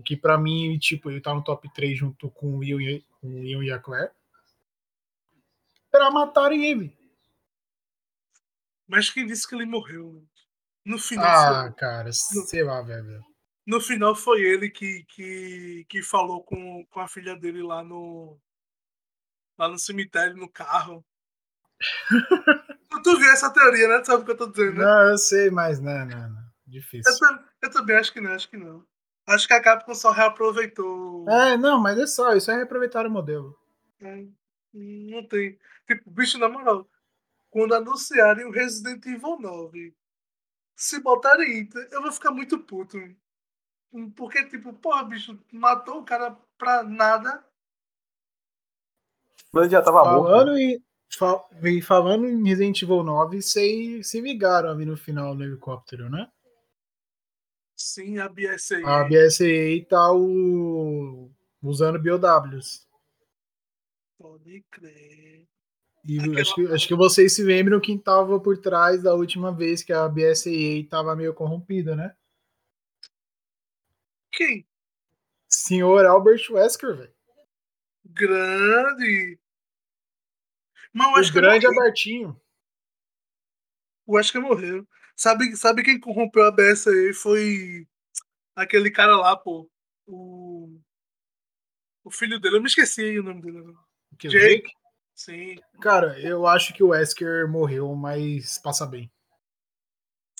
[0.00, 3.04] O que pra mim, tipo, ele tá no top 3 junto com o Will e,
[3.20, 4.10] com o Leon e a Claire.
[5.90, 6.98] Pra matarem ele.
[8.88, 10.26] Mas quem disse que ele morreu?
[10.86, 13.22] No final, Ah, foi, cara, sei lá, velho.
[13.66, 18.40] no final foi ele que, que, que falou com, com a filha dele lá no,
[19.58, 21.04] lá no cemitério, no carro.
[23.04, 23.98] tu, viu essa teoria, né?
[23.98, 24.84] Tu sabe o que eu tô dizendo, né?
[24.84, 26.50] Não, eu sei, mas não, não, não.
[26.66, 27.12] Difícil.
[27.28, 28.88] Eu, eu também acho que não, acho que não.
[29.30, 31.28] Acho que a Capcom só reaproveitou.
[31.28, 33.56] É, não, mas é só, isso é reaproveitar o modelo.
[34.00, 34.24] É,
[34.74, 35.58] Não tem.
[35.86, 36.88] Tipo, bicho, na moral,
[37.50, 39.94] quando anunciarem o Resident Evil 9,
[40.76, 42.98] se botarem Ethan, eu vou ficar muito puto.
[44.16, 47.44] Porque, tipo, porra, bicho, matou o cara pra nada.
[49.52, 50.22] Mas ele já tava morto.
[50.22, 50.30] né?
[50.30, 50.82] Falando em,
[51.16, 56.08] fa- e falando em Resident Evil 9, vocês se ligaram ali no final no helicóptero,
[56.08, 56.30] né?
[57.82, 58.84] Sim, a BSAI.
[58.84, 61.30] A BSAA tá o,
[61.62, 62.86] usando BOWs.
[64.18, 65.46] Pode crer.
[66.04, 69.50] E Aquela- acho, que, acho que vocês se lembram quem tava por trás da última
[69.50, 72.14] vez que a BSAA tava meio corrompida, né?
[74.30, 74.66] Quem?
[75.48, 77.14] Senhor Albert Wesker, velho.
[78.04, 79.38] Grande.
[80.92, 81.80] Mas eu O grande morreu.
[81.80, 82.40] Albertinho.
[84.06, 84.86] Eu acho que morreu.
[85.20, 87.12] Sabe, sabe quem corrompeu a BSAI?
[87.12, 87.86] Foi
[88.56, 89.70] aquele cara lá, pô.
[90.06, 90.80] O.
[92.02, 93.62] O filho dele, eu me esqueci o nome dele.
[94.18, 94.54] Que é o Jake.
[94.54, 94.72] Jake.
[95.14, 95.56] Sim.
[95.78, 99.12] Cara, eu acho que o Wesker morreu, mas passa bem.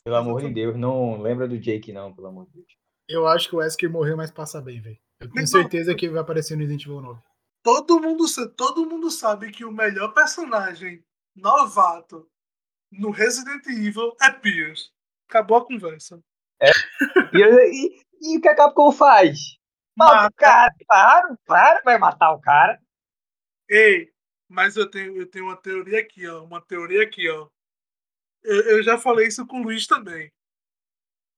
[0.02, 2.72] Pelo amor de Deus, não lembra do Jake, não, pelo amor de Deus.
[3.06, 4.98] Eu acho que o Wesker morreu, mas passa bem, velho.
[5.20, 7.20] Eu tenho Mas, certeza que vai aparecer no Resident Evil 9.
[7.62, 8.24] Todo mundo,
[8.56, 11.04] todo mundo sabe que o melhor personagem
[11.36, 12.26] novato
[12.90, 14.90] no Resident Evil é Pierce.
[15.28, 16.20] Acabou a conversa.
[17.32, 19.38] E, e- e o que a Capcom faz?
[19.96, 22.80] Mata o cara, claro, claro, vai matar o cara.
[23.68, 24.12] Ei,
[24.48, 26.42] mas eu tenho, eu tenho uma teoria aqui, ó.
[26.44, 27.48] Uma teoria aqui, ó.
[28.42, 30.32] Eu, eu já falei isso com o Luiz também.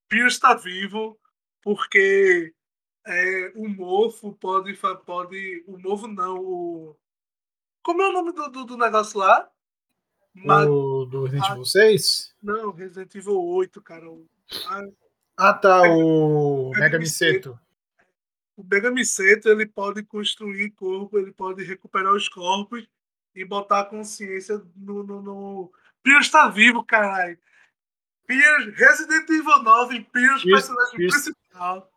[0.09, 1.19] Pierce está vivo
[1.63, 2.55] porque
[3.07, 5.65] é, o mofo pode, pode.
[5.67, 6.97] O mofo não, o.
[7.85, 9.51] Como é o nome do, do, do negócio lá?
[10.35, 11.51] O do Resident.
[11.51, 12.35] Evil 6?
[12.43, 14.09] Não, Resident Evil 8, cara.
[14.09, 14.27] O,
[14.67, 14.83] ah,
[15.37, 15.83] Ah, tá.
[15.83, 17.59] O Mega Mega Miseto.
[18.57, 22.87] O Mega Miseto, ele pode construir corpo, ele pode recuperar os corpos
[23.35, 25.03] e botar a consciência no.
[25.03, 25.73] no, no...
[26.03, 27.39] Pierce tá vivo, caralho.
[28.27, 31.91] Pierce, Resident Evil 9, Pierce, personagem principal.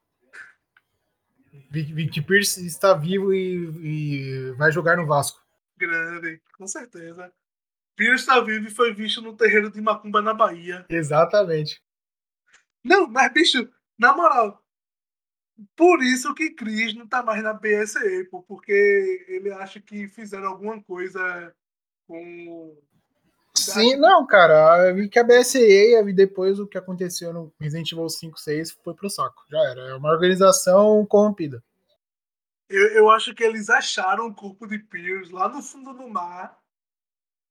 [1.72, 5.44] Vic Pierce está vivo e, e vai jogar no Vasco.
[5.78, 7.32] Grande, com certeza.
[7.96, 10.86] Pierce tá vivo e foi visto no terreiro de Macumba na Bahia.
[10.90, 11.82] Exatamente.
[12.84, 14.62] Não, mas bicho, na moral.
[15.76, 20.84] Por isso que Chris não tá mais na BSE, porque ele acha que fizeram alguma
[20.84, 21.56] coisa
[22.06, 22.78] com.
[23.54, 24.90] Sim, não, cara.
[24.90, 28.72] Eu vi que a BSA e depois o que aconteceu no Resident Evil 5, 6
[28.84, 29.46] foi pro saco.
[29.50, 29.82] Já era.
[29.92, 31.64] É uma organização corrompida.
[32.68, 36.60] Eu, eu acho que eles acharam o corpo de Pierce lá no fundo do mar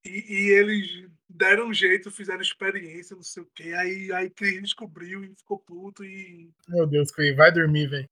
[0.05, 3.75] e, e eles deram um jeito, fizeram experiência, não sei o quê.
[3.75, 6.51] Aí, aí Chris descobriu e ficou puto e.
[6.69, 8.09] Meu Deus, Clay, vai dormir, velho.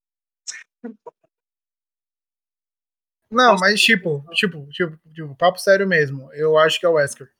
[3.31, 6.31] Não, mas tipo, tipo, tipo, tipo, papo sério mesmo.
[6.33, 7.31] Eu acho que é o Wesker.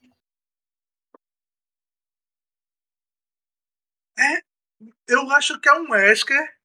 [5.07, 6.55] Eu acho que é um Wesker,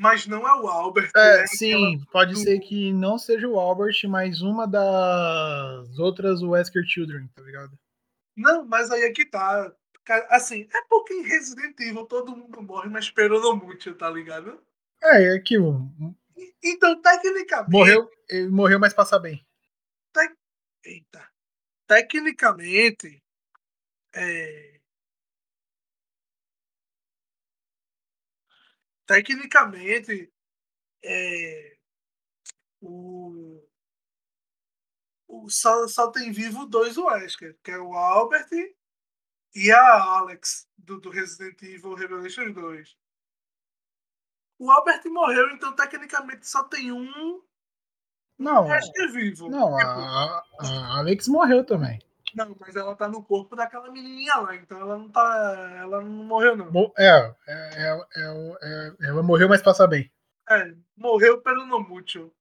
[0.00, 1.10] mas não é o Albert.
[1.14, 1.46] É, né?
[1.46, 7.42] sim, pode ser que não seja o Albert, mas uma das outras Wesker Children, tá
[7.42, 7.78] ligado?
[8.34, 9.70] Não, mas aí é que tá.
[10.30, 13.12] Assim, é porque em Resident Evil todo mundo morre, mas
[13.56, 14.58] muito, tá ligado?
[15.02, 15.92] É, é aquilo.
[16.64, 17.70] Então, tecnicamente.
[17.70, 18.10] Morreu,
[18.50, 19.46] morreu, mas passa bem.
[20.82, 21.28] Eita.
[21.86, 23.22] Tecnicamente.
[24.14, 24.69] É...
[29.10, 30.32] Tecnicamente.
[31.02, 31.76] É...
[32.80, 33.60] O...
[35.26, 38.48] o só, só tem vivo dois Wesker, que é o Albert
[39.52, 42.96] e a Alex, do, do Resident Evil Revelation 2.
[44.60, 47.42] O Albert morreu, então tecnicamente só tem um
[48.38, 49.48] Não, Wesker vivo.
[49.50, 51.98] não, a, a Alex morreu também.
[52.34, 55.74] Não, mas ela tá no corpo daquela menininha lá, então ela não tá.
[55.78, 56.92] Ela não morreu, não.
[56.96, 60.10] É, é, é, é, é- ela morreu, mas passa bem.
[60.48, 62.32] É, morreu pelo no mútil.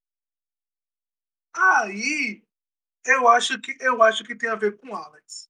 [1.55, 2.43] Aí
[3.05, 5.49] eu acho que eu acho que tem a ver com Alex.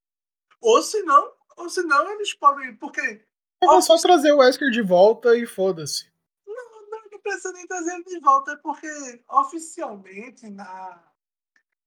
[0.61, 3.25] Ou se não, ou se não eles podem, porque
[3.61, 6.09] É só trazer o Wesker de volta e foda-se.
[6.47, 8.87] não, não, não precisa nem trazer ele de volta, é porque
[9.29, 11.01] oficialmente na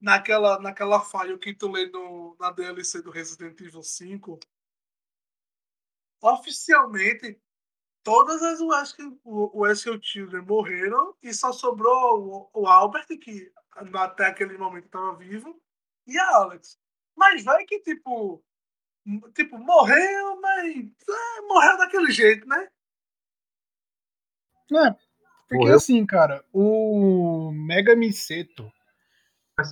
[0.02, 4.38] naquela naquela file que tu lê no, na DLC do Resident Evil 5,
[6.20, 7.40] oficialmente
[8.02, 13.52] todas as Wesker, o Wesker Children morreram e só sobrou o, o Albert, que
[13.94, 15.60] até aquele momento estava vivo,
[16.06, 16.78] e a Alex.
[17.16, 18.44] Mas vai que, tipo,
[19.34, 20.76] tipo morreu, mas
[21.08, 22.68] é, morreu daquele jeito, né?
[24.72, 24.90] É,
[25.48, 25.76] porque Morreu.
[25.76, 28.72] assim, cara, o Mega Miseto,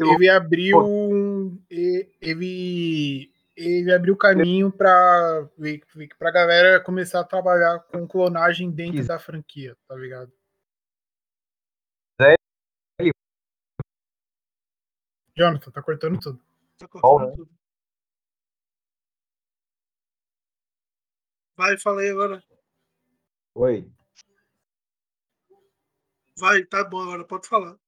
[0.00, 5.48] ele abriu ele ele abriu caminho pra,
[6.18, 9.08] pra galera começar a trabalhar com clonagem dentro Isso.
[9.08, 10.32] da franquia, tá ligado?
[15.40, 16.42] Jonathan, tá cortando tudo.
[16.76, 17.50] Tá cortando tudo.
[21.56, 22.44] Vai, fala aí agora.
[23.54, 23.90] Oi.
[26.38, 27.79] Vai, tá bom agora, pode falar.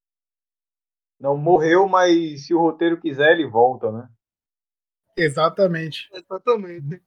[1.23, 4.09] Não morreu, mas se o roteiro quiser, ele volta, né?
[5.17, 6.09] Exatamente.
[6.13, 7.01] Exatamente.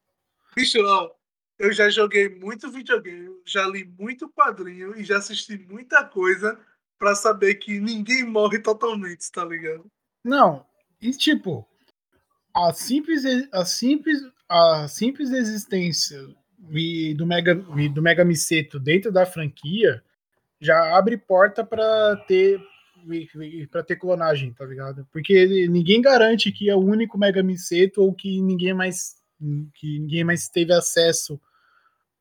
[0.55, 1.11] Bicho, ó,
[1.59, 6.57] eu já joguei muito videogame, já li muito quadrinho e já assisti muita coisa
[6.97, 9.85] pra saber que ninguém morre totalmente, tá ligado?
[10.23, 10.65] Não,
[11.01, 11.67] e tipo,
[12.53, 16.25] a simples, a simples, a simples existência
[16.71, 20.01] e do Mega, e do Mega Miseto dentro da franquia
[20.61, 22.61] já abre porta pra ter
[23.69, 25.07] para ter clonagem, tá ligado?
[25.11, 29.15] Porque ninguém garante que é o único Mega Miseto ou que ninguém mais
[29.73, 31.39] que ninguém mais teve acesso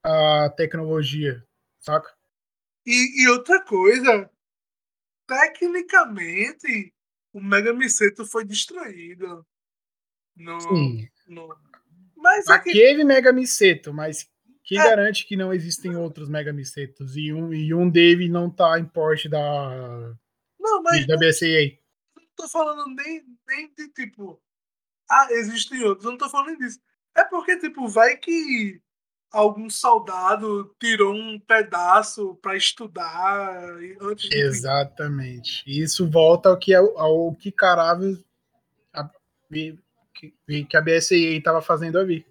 [0.02, 1.44] à tecnologia,
[1.78, 2.12] saca?
[2.84, 4.28] E, e outra coisa,
[5.26, 6.92] tecnicamente,
[7.32, 9.46] o Mega Miseto foi destruído.
[10.36, 11.08] No, Sim.
[11.28, 11.56] no...
[12.16, 14.28] Mas aqui, Aquele Mega Miseto, mas
[14.64, 14.82] quem É.
[14.82, 18.84] garante que não existem outros Mega Misetos e um, e um dele não tá em
[18.84, 20.14] porte da,
[20.64, 21.78] não, mas BSAA?
[22.16, 24.40] não tô falando nem, nem de tipo,
[25.08, 26.80] ah, existem outros, eu não tô falando disso.
[27.16, 28.82] É porque, tipo, vai que
[29.30, 33.64] algum soldado tirou um pedaço pra estudar
[34.00, 35.62] antes de Exatamente.
[35.66, 38.16] Isso volta ao que, é, ao que carável
[38.92, 39.10] a,
[39.48, 42.26] que, que a BSAA estava fazendo ali.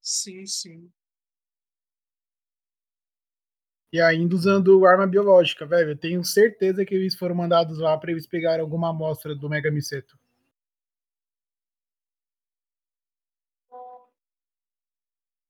[0.00, 0.92] Sim, sim.
[3.94, 5.90] E ainda usando arma biológica, velho.
[5.90, 9.70] Eu tenho certeza que eles foram mandados lá para eles pegarem alguma amostra do Mega
[9.70, 10.18] Miseto.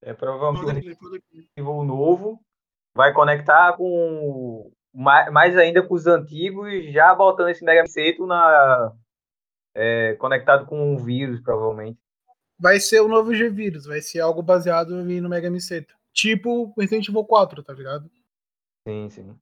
[0.03, 0.95] É provavelmente
[1.59, 2.39] um novo
[2.95, 8.93] vai conectar com mais, ainda com os antigos e já botando esse Mega Miseto na
[9.75, 11.99] é, conectado com um vírus provavelmente.
[12.59, 15.95] Vai ser o novo G-Vírus, vai ser algo baseado no Mega Miseto.
[16.13, 18.11] Tipo Resident Evil 4, tá ligado?
[18.87, 19.39] Sim, sim.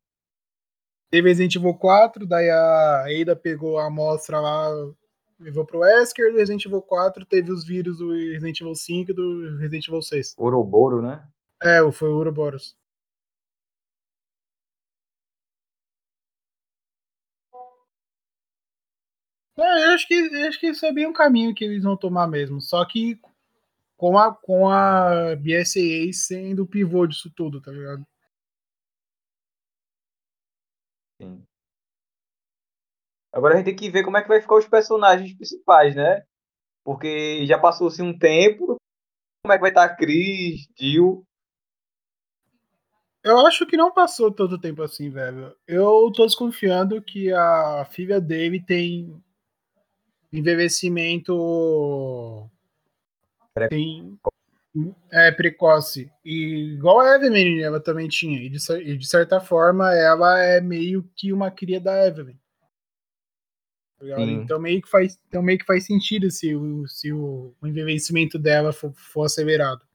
[1.11, 4.69] Teve Resident Evil 4, daí a Ada pegou a amostra lá,
[5.39, 9.15] levou pro Wesker, do Resident Evil 4 teve os vírus do Resident Evil 5 e
[9.15, 10.35] do Resident Evil 6.
[10.39, 11.23] Ouroboros, né?
[11.63, 12.77] É, foi o Ouroboros.
[19.59, 21.97] É, eu acho que, eu acho que isso é bem um caminho que eles vão
[21.97, 22.61] tomar mesmo.
[22.61, 23.21] Só que
[23.97, 28.05] com a, com a BSAA sendo o pivô disso tudo, tá ligado?
[31.23, 31.47] Sim.
[33.33, 36.23] Agora a gente tem que ver como é que vai ficar os personagens principais, né?
[36.85, 38.77] Porque já passou-se um tempo.
[39.45, 41.25] Como é que vai estar Chris, Jill?
[43.25, 45.57] Eu acho que não passou tanto tempo assim, velho.
[45.67, 49.23] Eu tô desconfiando que a filha dele tem
[50.33, 52.51] envelhecimento.
[53.69, 54.19] Tem.
[55.11, 56.11] É precoce.
[56.25, 58.41] E igual a Evelyn, ela também tinha.
[58.43, 62.37] E de, e de certa forma, ela é meio que uma cria da Evelyn.
[63.99, 67.67] Tá então meio que faz, então meio que faz sentido se o, se o, o
[67.67, 69.87] envelhecimento dela for, for acelerado.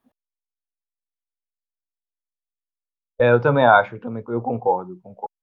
[3.19, 5.35] É, eu também acho, eu também eu concordo, concordo.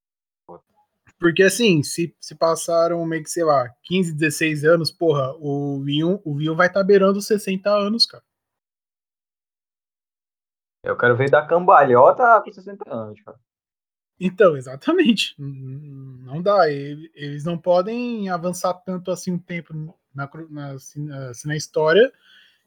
[1.18, 6.22] Porque assim, se, se passaram meio que, sei lá, 15, 16 anos, porra, o Will,
[6.24, 8.24] o vai estar tá beirando 60 anos, cara.
[10.84, 13.38] Eu quero ver da cambalhota com 60 anos, cara.
[14.20, 15.34] Então, exatamente.
[15.38, 16.70] Não dá.
[16.70, 19.72] Eles não podem avançar tanto assim um tempo
[20.14, 22.12] na, na, assim, assim, na história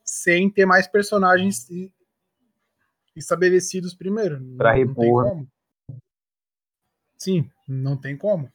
[0.03, 1.67] sem ter mais personagens
[3.15, 4.41] estabelecidos primeiro.
[4.57, 5.45] Pra repor.
[7.17, 8.51] Sim, não tem como.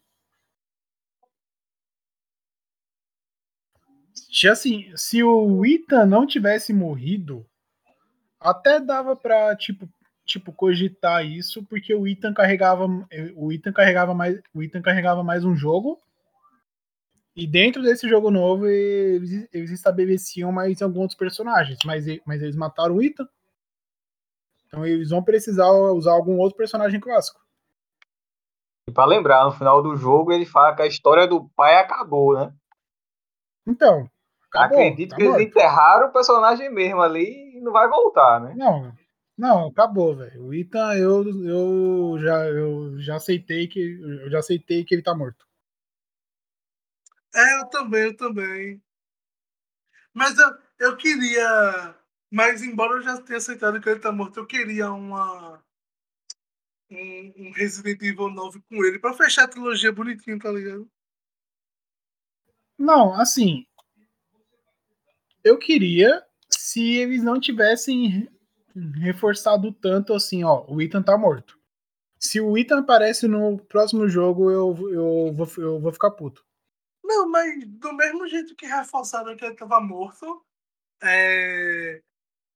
[4.51, 7.47] Assim, se o Ita não tivesse morrido,
[8.43, 9.89] até dava pra, tipo,
[10.25, 12.87] tipo cogitar isso, porque o Ethan carregava
[13.35, 16.01] o Ethan carregava mais, o Ethan carregava mais um jogo.
[17.35, 22.57] E dentro desse jogo novo, eles, eles estabeleciam mais alguns outros personagens, mas, mas eles
[22.57, 23.27] mataram o Ethan.
[24.67, 27.41] Então eles vão precisar usar algum outro personagem clássico.
[28.89, 32.35] E para lembrar, no final do jogo ele fala que a história do pai acabou,
[32.35, 32.53] né?
[33.67, 34.11] Então.
[34.49, 35.39] Acabou, Acredito tá que morto.
[35.39, 38.55] eles enterraram o personagem mesmo ali não vai voltar, né?
[38.57, 38.93] Não,
[39.37, 40.47] não, acabou, velho.
[40.47, 45.15] O Ethan, eu, eu, já, eu já aceitei que eu já aceitei que ele tá
[45.15, 45.47] morto.
[47.35, 48.83] É, eu também, eu também.
[50.13, 50.49] Mas eu,
[50.81, 51.95] eu queria.
[52.31, 55.63] Mas embora eu já tenha aceitado que ele tá morto, eu queria uma
[56.91, 60.89] um, um Resident Evil 9 com ele pra fechar a trilogia bonitinho, tá ligado?
[62.79, 63.67] Não, assim.
[65.43, 66.25] Eu queria
[66.63, 68.31] se eles não tivessem
[68.95, 71.59] reforçado tanto assim, ó, o Ethan tá morto.
[72.21, 76.47] Se o Ethan aparece no próximo jogo, eu, eu, vou, eu vou ficar puto.
[77.03, 80.41] Não, mas do mesmo jeito que reforçaram que ele tava morto,
[81.03, 82.01] é...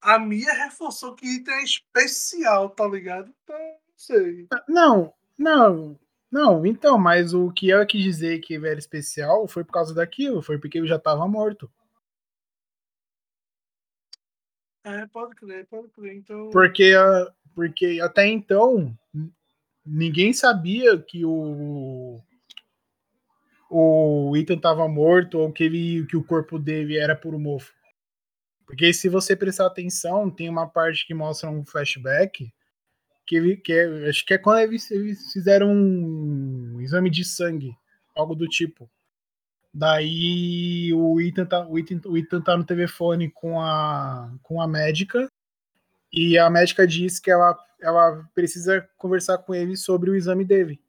[0.01, 3.35] a Mia reforçou que Ethan é especial, tá ligado?
[3.43, 3.59] Então,
[3.97, 4.47] sei.
[4.69, 5.99] Não, não,
[6.31, 9.93] não, então, mas o que eu quis dizer que ele era especial foi por causa
[9.93, 11.69] daquilo, foi porque ele já estava morto.
[14.87, 16.15] É, pode crer, pode crer.
[16.15, 16.49] Então...
[16.51, 16.93] Porque,
[17.55, 18.97] porque até então
[19.85, 22.21] ninguém sabia que o
[23.69, 27.75] o Ethan estava morto ou que, ele, que o corpo dele era puro mofo.
[28.65, 32.53] Porque se você prestar atenção, tem uma parte que mostra um flashback
[33.27, 37.77] que, que é, acho que é quando eles, eles fizeram um exame de sangue,
[38.15, 38.89] algo do tipo.
[39.79, 44.67] Daí o Ethan tá, o Ethan, o Ethan tá no telefone com a, com a
[44.67, 45.29] médica
[46.13, 50.81] e a médica diz que ela, ela precisa conversar com ele sobre o exame dele.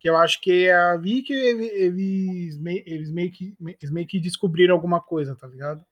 [0.00, 4.74] Que eu acho que é ali que eles, eles, meio que, eles meio que descobriram
[4.74, 5.84] alguma coisa, tá ligado?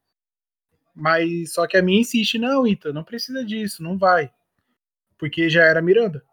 [0.93, 4.33] Mas só que a minha insiste, não, Ethan, não precisa disso, não vai
[5.21, 6.25] porque já era Miranda.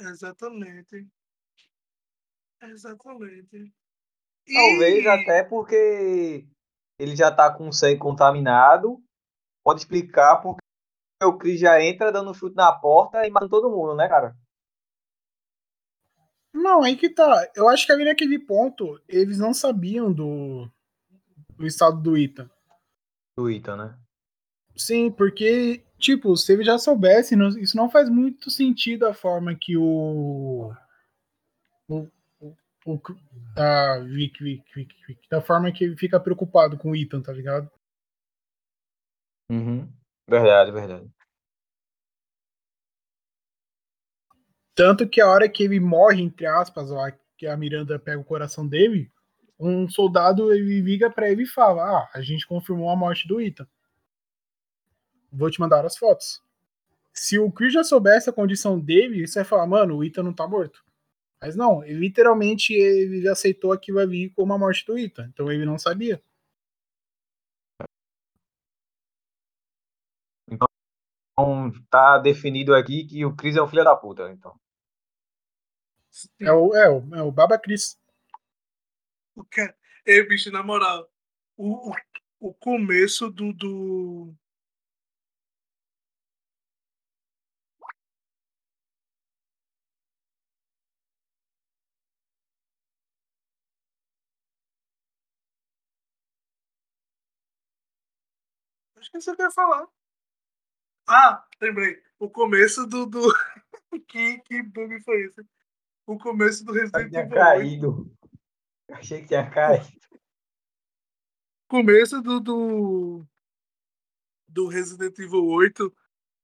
[0.00, 1.06] Exatamente.
[2.62, 3.72] Exatamente.
[4.46, 4.54] E...
[4.54, 6.46] Talvez até porque
[6.98, 9.02] ele já tá com o sangue contaminado.
[9.64, 10.60] Pode explicar porque
[11.22, 14.36] o Chris já entra dando chute na porta e matando todo mundo, né, cara?
[16.54, 17.50] Não, aí que tá.
[17.56, 20.70] Eu acho que ali naquele ponto eles não sabiam do,
[21.56, 22.50] do estado do Ita.
[23.36, 23.98] Do Ita, né?
[24.76, 29.76] Sim, porque, tipo, se ele já soubesse, isso não faz muito sentido a forma que
[29.76, 30.72] o.
[31.88, 32.08] o,
[32.84, 33.00] o,
[33.54, 37.32] da, Vic, Vic, Vic, Vic, da forma que ele fica preocupado com o Ethan, tá
[37.32, 37.70] ligado?
[39.50, 39.90] Uhum.
[40.28, 41.10] Verdade, verdade.
[44.74, 48.24] Tanto que a hora que ele morre, entre aspas, lá, que a Miranda pega o
[48.24, 49.12] coração dele,
[49.58, 53.40] um soldado ele liga para ele e fala: Ah, a gente confirmou a morte do
[53.40, 53.66] Ethan
[55.32, 56.42] vou te mandar as fotos.
[57.12, 60.32] Se o Chris já soubesse a condição dele, você vai falar, mano, o Ita não
[60.32, 60.84] tá morto.
[61.42, 65.28] Mas não, ele, literalmente ele aceitou aquilo ali como a morte do Ita.
[65.32, 66.22] Então ele não sabia.
[70.48, 74.56] Então tá definido aqui que o Chris é um filho da puta, então.
[76.38, 77.98] É o, é o, é o Baba Chris.
[79.34, 79.74] O que?
[80.06, 81.10] Ei, bicho, na moral,
[81.56, 81.94] o, o,
[82.38, 84.32] o começo do, do,
[99.12, 99.86] que eu ia falar.
[101.08, 102.02] Ah, lembrei.
[102.18, 103.06] O começo do.
[103.06, 103.20] do...
[104.08, 105.44] que, que bug foi esse?
[106.06, 107.44] O começo do Resident tinha Evil 8.
[107.44, 108.16] caído.
[108.90, 109.86] Achei que tinha caído.
[111.68, 113.26] começo do, do,
[114.48, 115.94] do Resident Evil 8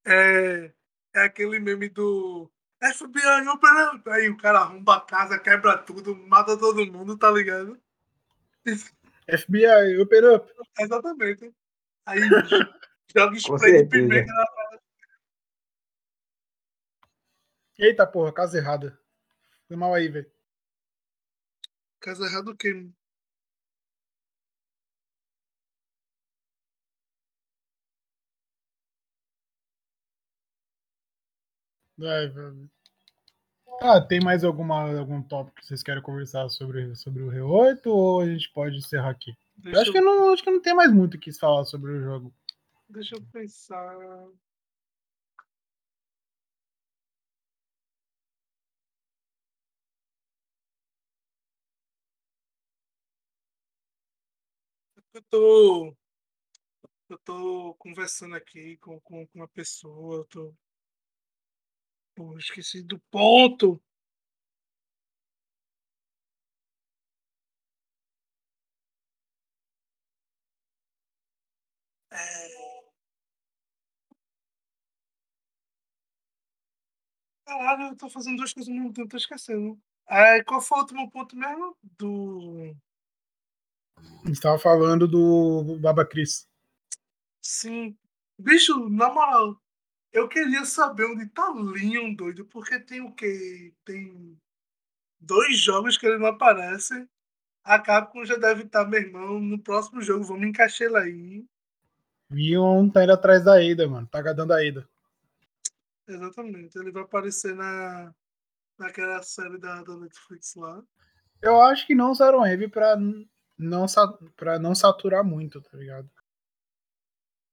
[0.06, 0.72] é,
[1.14, 2.50] é aquele meme do
[2.82, 4.10] FBI operando.
[4.10, 7.78] Aí o cara arromba a casa, quebra tudo, mata todo mundo, tá ligado?
[9.28, 10.52] FBI, open up.
[10.78, 11.52] Exatamente.
[12.08, 12.20] Aí
[13.14, 14.78] joga spray de pimenta na
[17.78, 18.98] Eita porra, casa errada.
[19.66, 20.26] Foi mal aí, velho.
[22.00, 22.72] casa errada o quê?
[22.72, 22.94] mano?
[31.98, 32.70] Vai, vai.
[33.82, 38.22] Ah, tem mais alguma, algum tópico que vocês querem conversar sobre, sobre o R8 ou
[38.22, 39.36] a gente pode encerrar aqui?
[39.58, 41.92] Eu Deixa, acho que não, acho que não tem mais muito o que falar sobre
[41.92, 42.34] o jogo.
[42.88, 43.96] deixa eu pensar.
[55.14, 55.96] Eu tô,
[57.08, 60.54] eu tô conversando aqui com, com, com uma pessoa, eu tô.
[62.14, 63.80] Pô, esqueci do ponto.
[72.18, 72.58] É...
[77.46, 79.80] Caralho, eu tô fazendo duas coisas ao mesmo tempo, tô esquecendo.
[80.06, 81.76] É, qual foi o último ponto mesmo?
[81.82, 82.74] Do.
[83.96, 86.48] A gente tava falando do Baba Cris.
[87.42, 87.96] Sim.
[88.38, 89.60] Bicho, na moral,
[90.12, 93.74] eu queria saber onde tá Leon, doido, porque tem o quê?
[93.84, 94.38] Tem
[95.20, 97.08] dois jogos que ele não aparece.
[97.64, 101.46] A Capcom já deve estar, meu irmão, no próximo jogo, vamos encaixar ele aí.
[102.30, 104.06] Vion tá indo atrás da Ada, mano.
[104.06, 104.88] Tá gadando a Ada.
[106.06, 106.78] Exatamente.
[106.78, 108.12] Ele vai aparecer na,
[108.78, 110.82] naquela série da, da Netflix lá.
[111.40, 112.96] Eu acho que não usaram Heavy pra
[113.56, 113.86] não,
[114.36, 116.08] pra não saturar muito, tá ligado?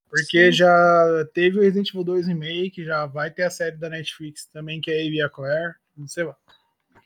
[0.09, 0.51] Porque Sim.
[0.51, 4.79] já teve o Resident Evil 2 Remake, já vai ter a série da Netflix também,
[4.79, 5.75] que é Eve e a Claire.
[5.95, 6.37] Não sei lá.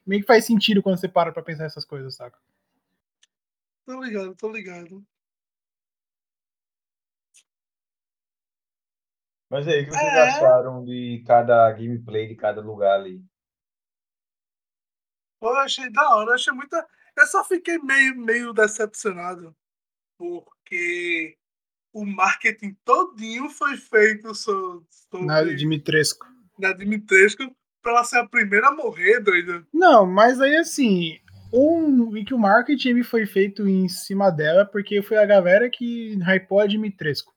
[0.06, 2.38] Meio que faz sentido quando você para pra pensar essas coisas, saca?
[3.86, 5.04] Tô ligado, tô ligado.
[9.50, 10.22] Mas aí, o que vocês É.
[10.30, 13.24] acharam de cada gameplay de cada lugar ali?
[15.39, 16.86] Pô, eu achei da hora, eu achei muita.
[17.18, 19.56] Eu só fiquei meio, meio decepcionado,
[20.18, 21.38] porque
[21.93, 26.28] o marketing todinho foi feito so- sobre Na Dimitrescu.
[26.58, 27.43] na Dimitrescu
[27.82, 29.66] pra ela ser a primeira a morrer, doido.
[29.74, 31.20] Não, mas aí assim,
[31.54, 36.16] um, e que o marketing foi feito em cima dela, porque foi a galera que
[36.22, 37.34] hypou a Dimitrescu,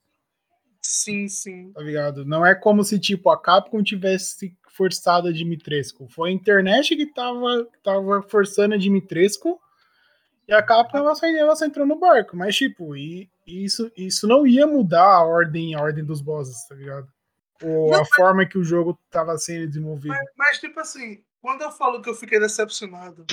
[0.82, 1.72] Sim, sim.
[1.72, 2.24] tá ligado?
[2.24, 6.08] Não é como se, tipo, a Capcom tivesse forçado a Dimitrescu.
[6.08, 9.60] Foi a internet que tava, tava forçando a Dimitrescu
[10.48, 12.36] e a Capcom ela só, ela só entrou no barco.
[12.36, 16.74] Mas, tipo, e, isso, isso não ia mudar a ordem, a ordem dos bosses, tá
[16.74, 17.08] ligado?
[17.62, 20.08] Ou Não, a forma que o jogo tava sendo desenvolvido.
[20.08, 23.24] Mas, mas, tipo assim, quando eu falo que eu fiquei decepcionado,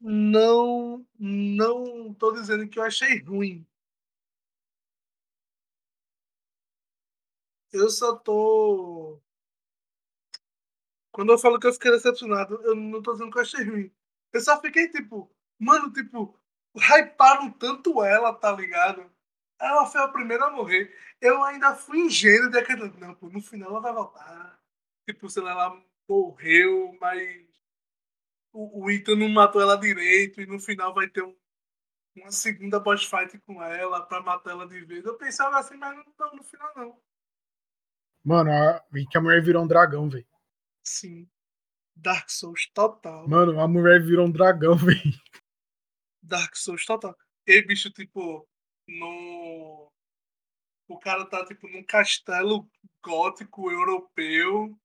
[0.00, 3.66] não, não tô dizendo que eu achei ruim.
[7.72, 9.20] Eu só tô.
[11.12, 13.92] Quando eu falo que eu fiquei decepcionado, eu não tô dizendo que eu achei ruim.
[14.32, 16.38] Eu só fiquei tipo, mano, tipo,
[16.76, 19.10] hyparam tanto ela, tá ligado?
[19.60, 20.94] Ela foi a primeira a morrer.
[21.20, 24.60] Eu ainda fui ingênuo de acreditar, não, pô, no final ela vai voltar.
[25.06, 27.46] Tipo, sei lá, ela morreu, mas
[28.52, 31.36] o, o Ethan não matou ela direito e no final vai ter um-
[32.16, 35.04] uma segunda boss fight com ela pra matar ela de vez.
[35.06, 37.00] Eu pensava assim, mas não, não, no final não.
[38.28, 40.26] Mano, a, e que a mulher virou um dragão, velho.
[40.84, 41.26] Sim.
[41.96, 43.26] Dark Souls total.
[43.26, 45.00] Mano, a mulher virou um dragão, velho.
[46.22, 47.16] Dark Souls total.
[47.46, 48.46] E bicho, tipo,
[48.86, 49.90] no.
[50.88, 52.68] O cara tá, tipo, num castelo
[53.02, 54.78] gótico europeu.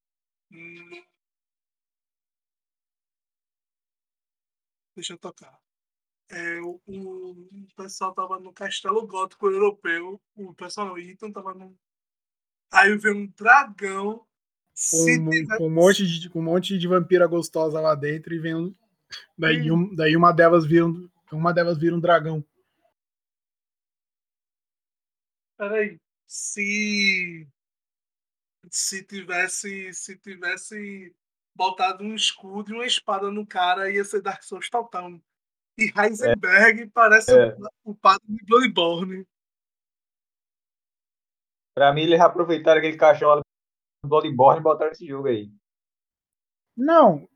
[0.50, 1.04] no-
[4.96, 5.60] Deixa eu tocar.
[6.30, 10.22] É, o, o pessoal tava no castelo gótico europeu.
[10.34, 11.76] O pessoal não, o Ethan tava num.
[12.74, 14.26] Aí veio um dragão.
[14.74, 18.34] Se Com, tiver- com um monte de, com um monte de vampira gostosa lá dentro
[18.34, 18.76] e vem um,
[19.38, 19.76] daí, Hum.
[19.92, 22.44] um- daí uma delas vira um, uma delas vira um dragão.
[25.58, 26.00] Peraí.
[26.28, 27.48] Se.
[28.72, 29.94] Se tivesse.
[29.94, 31.14] Se tivesse
[31.56, 35.12] botado um escudo e uma espada no cara, ia ser Dark Souls total.
[35.78, 37.56] E Heisenberg parece É.
[37.84, 39.28] o, o padre de Bloodborne.
[41.76, 43.44] Pra mim, eles aproveitaram aquele caixão lá do
[44.08, 45.50] Bloodborne e botaram esse jogo aí.
[46.78, 47.28] Não.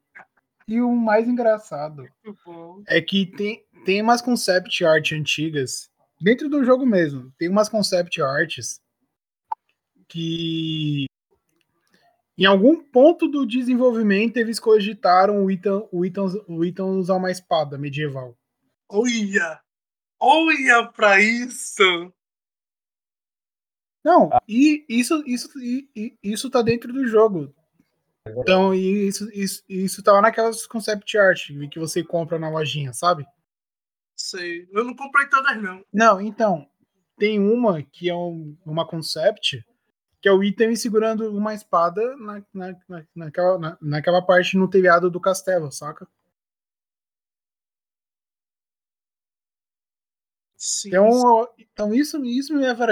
[0.67, 2.07] E o mais engraçado
[2.87, 7.31] é que tem, tem umas concept art antigas dentro do jogo mesmo.
[7.37, 8.81] Tem umas concept arts
[10.09, 11.05] que
[12.37, 17.31] em algum ponto do desenvolvimento eles cogitaram o Ethan, o Ethan, o Ethan usar uma
[17.31, 18.37] espada medieval.
[18.89, 19.61] Olha!
[20.19, 22.13] Olha pra isso!
[24.07, 27.53] Não, e isso, isso, e- e- isso tá dentro do jogo.
[28.25, 32.93] Então, e isso, isso, isso tá lá naquelas concept art que você compra na lojinha,
[32.93, 33.25] sabe?
[34.15, 34.65] Sei.
[34.71, 35.83] Eu não comprei todas, não.
[35.93, 36.65] Não, então,
[37.17, 39.61] tem uma que é um- uma concept,
[40.21, 44.69] que é o item segurando uma espada na, na, na- naquela, na- naquela parte no
[44.69, 46.07] telhado do castelo, saca?
[50.55, 50.89] Sim.
[50.89, 52.87] Então, então isso, isso me leva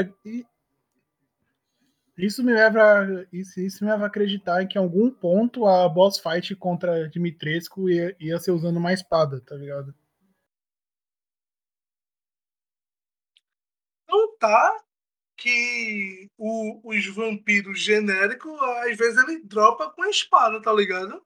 [2.18, 5.88] isso me leva a- isso, isso me leva a acreditar que em algum ponto a
[5.90, 9.94] boss fight contra Dimitrescu ia, ia ser usando uma espada, tá ligado?
[14.08, 14.84] Não tá
[15.38, 18.52] que o- os vampiros genéricos,
[18.90, 21.22] às vezes ele dropa com a espada, tá ligado?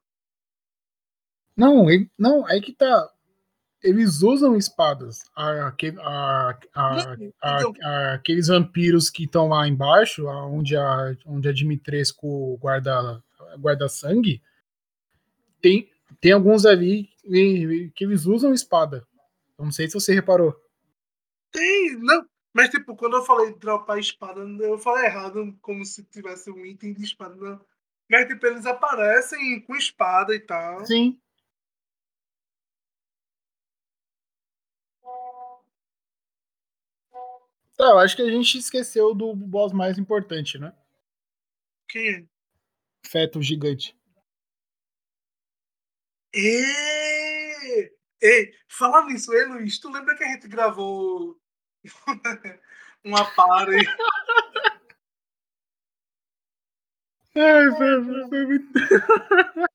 [1.56, 3.14] Não, ele- não, aí que tá.
[3.82, 5.24] Eles usam espadas.
[5.36, 5.74] A-
[7.20, 7.74] Então,
[8.14, 13.24] aqueles vampiros que estão lá embaixo, onde a, onde a Dimitrescu guarda,
[13.60, 14.42] guarda sangue,
[15.62, 17.10] tem, tem alguns ali
[17.96, 19.06] que eles usam espada.
[19.58, 20.56] Não sei se você reparou.
[21.52, 22.26] tem, não.
[22.54, 26.94] Mas, tipo, quando eu falei dropar espada, eu falei errado, como se tivesse um item
[26.94, 27.62] de espada, não.
[28.10, 30.84] Mas, tipo, eles aparecem com espada e tal.
[30.86, 31.20] Sim.
[37.80, 40.74] Tá, eu acho que a gente esqueceu do boss mais importante, né?
[41.88, 42.26] Quem é?
[43.08, 43.96] Feto gigante.
[46.36, 47.90] Ê!
[48.22, 51.40] Ei, fala nisso, ei, Luiz, tu lembra que a gente gravou
[53.02, 53.78] uma party?
[57.34, 58.74] Ai, foi, foi- muito.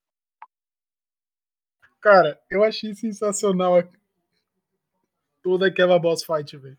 [2.03, 3.83] Cara, eu achei sensacional
[5.43, 6.77] toda aquela boss fight, velho.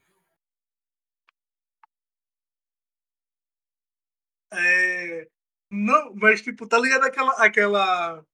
[4.58, 5.28] É,
[5.70, 8.26] não, mas tipo, tá ligado aquela aquela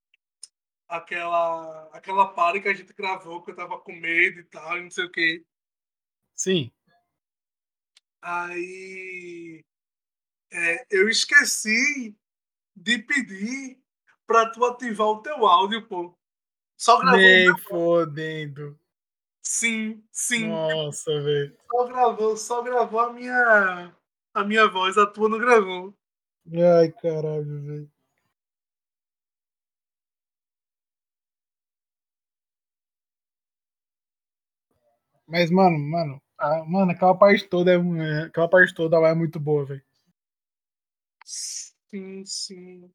[0.87, 4.83] aquela aquela party que a gente gravou que eu tava com medo e tal, e
[4.83, 5.45] não sei o que.
[6.35, 6.71] Sim.
[8.21, 9.63] Aí
[10.51, 12.15] é, eu esqueci
[12.75, 13.79] de pedir
[14.27, 16.17] pra tu ativar o teu áudio, pô.
[16.77, 17.19] Só gravou.
[17.19, 18.79] Nem fodendo.
[19.41, 20.47] Sim, sim.
[20.47, 21.57] Nossa, velho.
[21.69, 23.95] Só gravou, só gravou a minha
[24.33, 25.95] a minha voz, a tua não gravou.
[26.53, 27.89] Ai, caralho, velho.
[35.27, 39.15] Mas, mano, mano, a- mano, aquela parte toda é, é- aquela parte toda lá é
[39.15, 39.81] muito boa, velho.
[41.89, 42.91] Sim, sim.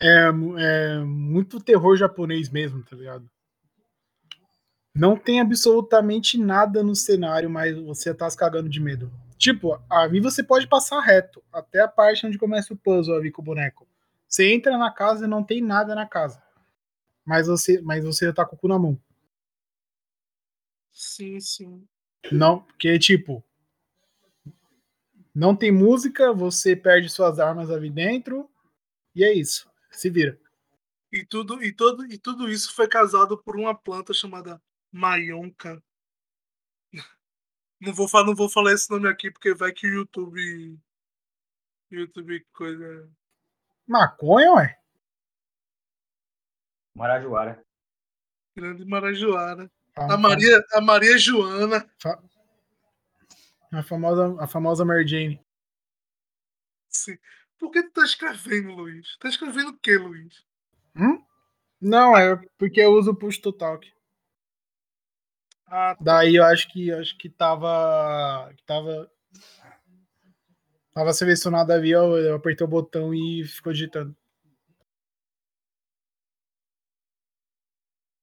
[0.00, 0.28] É,
[0.58, 3.30] é muito terror japonês mesmo, tá ligado?
[4.92, 9.08] Não tem absolutamente nada no cenário, mas você tá se cagando de medo.
[9.44, 13.42] Tipo, ali você pode passar reto, até a parte onde começa o puzzle ali com
[13.42, 13.86] o boneco.
[14.26, 16.42] Você entra na casa e não tem nada na casa.
[17.26, 18.98] Mas você, mas você tá com o cu na mão.
[20.90, 21.86] Sim, sim.
[22.32, 23.44] Não, porque, tipo,
[25.34, 28.48] não tem música, você perde suas armas ali dentro,
[29.14, 29.70] e é isso.
[29.90, 30.40] Se vira.
[31.12, 34.58] E tudo, e, todo, e tudo isso foi causado por uma planta chamada
[34.90, 35.82] Maionca.
[37.84, 40.78] Não vou, fa- não vou falar esse nome aqui porque vai que o YouTube.
[41.90, 43.10] YouTube coisa.
[43.86, 44.78] Maconha, ué?
[46.94, 47.64] Marajoara.
[48.56, 49.70] Grande Marajoara.
[49.96, 51.88] A, A Maria, a Maria Joana.
[53.72, 55.44] a famosa, a famosa Mary Jane.
[56.88, 57.16] Sim.
[57.58, 59.16] Por que tu tá escrevendo, Luiz?
[59.18, 60.44] Tá escrevendo o que, Luiz?
[60.96, 61.24] Hum?
[61.80, 63.92] Não, é porque eu uso o push to talk.
[65.66, 68.52] Ah, Daí eu acho que acho que tava.
[68.56, 69.10] Que tava.
[70.92, 74.16] Tava selecionado ali, eu, eu apertei o botão e ficou digitando.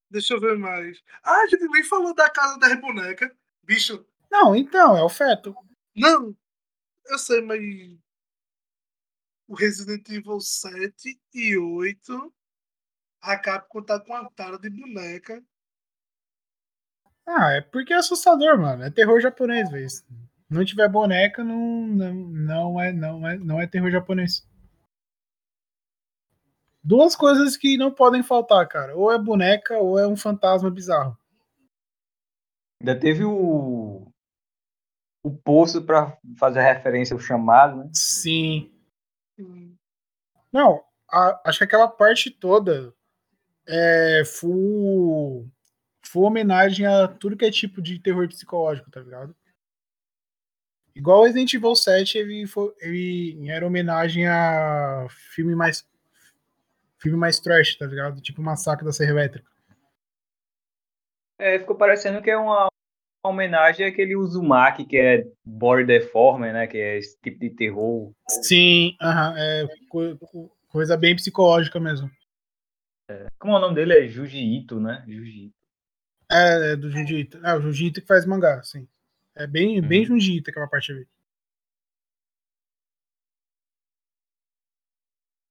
[0.09, 1.01] deixa eu ver mais.
[1.23, 3.29] Ah, a gente nem falou da casa das bonecas.
[3.63, 5.55] Bicho, Não, então, é o feto.
[5.95, 6.35] não.
[7.05, 7.59] Eu sei, mas.
[9.47, 12.33] O Resident Evil 7 e 8.
[13.21, 15.43] A Capcom tá com a tara de boneca.
[17.27, 18.83] Ah, é porque é assustador, mano.
[18.83, 19.87] É terror japonês, velho.
[20.49, 24.45] Não tiver boneca, não, não, não, é, não, é, não é terror japonês.
[26.83, 28.95] Duas coisas que não podem faltar, cara.
[28.97, 31.17] Ou é boneca ou é um fantasma bizarro.
[32.81, 34.07] Ainda teve o.
[35.23, 37.89] O poço para fazer referência ao chamado, né?
[37.93, 38.73] Sim.
[40.51, 42.91] Não, a- acho que aquela parte toda
[43.67, 45.47] é full,
[46.03, 49.35] full homenagem a tudo que é tipo de terror psicológico, tá ligado?
[50.95, 55.87] Igual o Resident Evil 7, ele, foi, ele era homenagem a filme mais
[56.97, 58.21] filme mais trash, tá ligado?
[58.21, 59.49] Tipo Massacre da Serra Elétrica.
[61.39, 62.67] É, ficou parecendo que é uma,
[63.25, 66.67] uma homenagem àquele Uzumaki, que é body deforme, né?
[66.67, 68.11] Que é esse tipo de terror.
[68.29, 72.11] Sim, aham, é co- co- coisa bem psicológica mesmo.
[73.39, 74.05] Como é o nome dele?
[74.05, 75.03] É Juji Ito, né?
[75.07, 75.51] Juji.
[76.31, 77.45] É, é do Junji Ito.
[77.45, 78.87] É, o Junji Ito que faz mangá, sim.
[79.35, 80.05] É bem, bem Uhum.
[80.07, 81.07] Junji Ito aquela parte ali.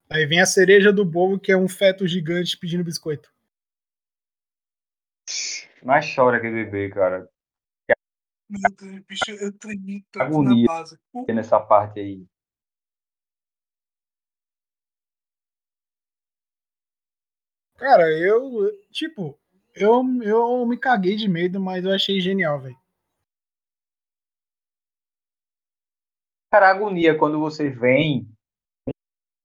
[0.08, 3.32] Aí vem a cereja do bolo, que é um feto gigante pedindo biscoito.
[5.84, 7.28] Mas chora aquele bebê, cara.
[8.48, 10.66] Meu Deus, bicho, eu tremi tanto Agonia.
[10.66, 10.98] na base.
[11.14, 12.26] Uh, Nessa parte aí.
[17.76, 19.39] Cara, eu, tipo,
[19.74, 22.76] eu, eu me caguei de medo, mas eu achei genial, velho.
[26.52, 28.26] Cara, a agonia quando você vem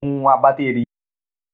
[0.01, 0.85] com uma bateria,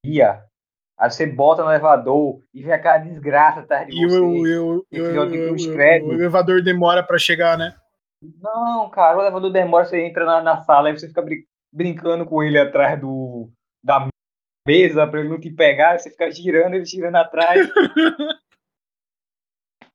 [0.05, 4.19] aí você bota no elevador e vem aquela desgraça atrás de E você.
[4.19, 7.75] o, eu, eu, eu- eu- o elevador demora pra chegar, né?
[8.39, 11.43] Não, cara, o elevador demora, você entra na, na sala e você fica brin-
[11.73, 13.49] brincando com ele atrás do,
[13.83, 14.07] da
[14.65, 17.67] mesa pra ele não te pegar, você fica girando, ele girando atrás.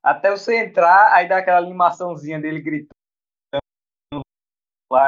[0.07, 2.89] Até você entrar, aí dá aquela animaçãozinha dele gritando
[4.89, 5.05] lá,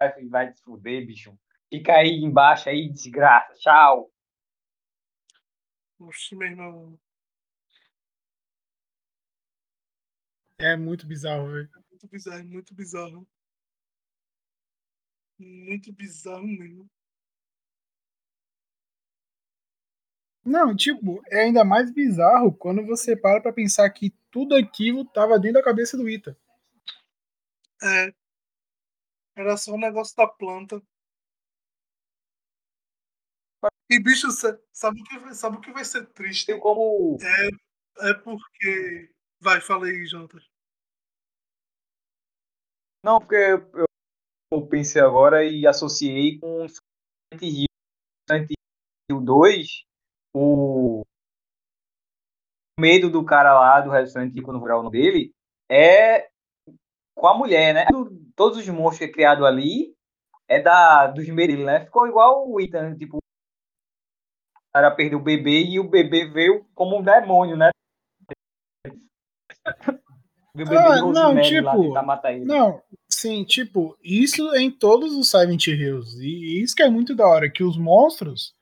[0.00, 1.36] e vai se fuder, bicho.
[1.68, 4.08] Fica aí embaixo aí, desgraça, tchau.
[5.98, 6.96] Oxe, meu irmão.
[10.60, 11.68] É muito bizarro, velho.
[11.90, 13.28] Muito bizarro, muito bizarro.
[15.40, 16.88] Muito bizarro mesmo.
[20.46, 25.38] Não, tipo, é ainda mais bizarro quando você para pra pensar que tudo aquilo tava
[25.38, 26.34] dentro da cabeça do Ita.
[27.82, 28.12] É.
[29.34, 30.82] Era só um negócio da planta.
[33.90, 36.46] E, bicho, sa- sabe o que, vai- sabe o que vai ser triste?
[36.46, 37.18] Tem como.
[38.00, 39.10] É porque.
[39.40, 40.44] Vai, fala aí, Jontas.
[43.02, 43.86] Não, porque eu,
[44.52, 47.66] eu pensei agora e associei com Silent Hill.
[48.30, 48.50] Silent
[49.10, 49.85] Hill 2,
[50.38, 51.06] o
[52.78, 55.32] medo do cara lá do Evil, quando virar o nome dele,
[55.66, 56.28] é
[57.14, 57.86] com a mulher, né?
[58.34, 59.94] Todos os monstros que é criado ali
[60.46, 61.86] é da, dos medos né?
[61.86, 63.20] Ficou igual o Ethan, tipo, o
[64.74, 67.70] cara perdeu o bebê e o bebê veio como um demônio, né?
[70.54, 72.44] O bebê Ah, não, tipo, tentar matar ele.
[72.44, 76.22] Não, sim, tipo, isso é em todos os Silent Hills.
[76.22, 78.54] E isso que é muito da hora, que os monstros,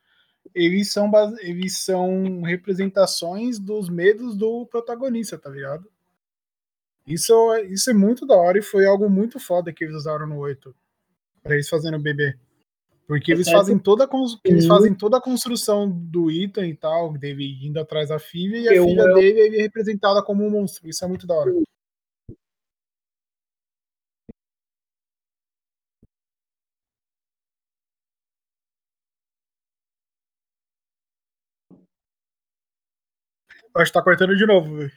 [0.55, 5.87] eles são, eles são representações dos medos do protagonista, tá ligado?
[7.05, 7.33] Isso,
[7.69, 10.73] isso é muito da hora e foi algo muito foda que eles usaram no 8.
[11.43, 12.35] Pra eles fazerem o bebê.
[13.07, 14.09] Porque eles fazem toda a,
[14.43, 18.67] eles fazem toda a construção do Ethan e tal, dele indo atrás da filha, e
[18.67, 20.89] a filha o- dele ele é representada como um monstro.
[20.89, 21.51] Isso é muito da hora.
[33.75, 34.91] Acho que tá cortando de novo, velho.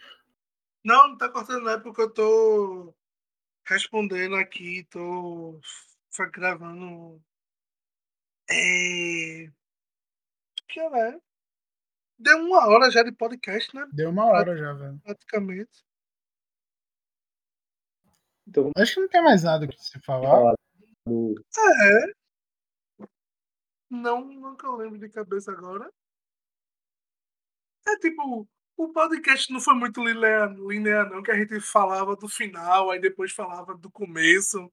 [0.84, 2.94] Não, não tá cortando, não é porque eu tô
[3.66, 5.60] respondendo aqui, tô
[6.32, 7.22] gravando.
[8.50, 9.50] É.
[10.68, 11.20] Que hora é?
[12.18, 13.86] Deu uma hora já de podcast, né?
[13.92, 14.98] Deu uma hora já, velho.
[15.00, 15.84] Praticamente.
[18.46, 20.54] Então, Acho que não tem mais nada que se falar.
[21.06, 22.12] É.
[23.90, 25.90] Não, nunca eu lembro de cabeça agora.
[27.86, 28.48] É tipo,
[28.78, 33.00] o podcast não foi muito linear, linear, não, que a gente falava do final, aí
[33.00, 34.70] depois falava do começo,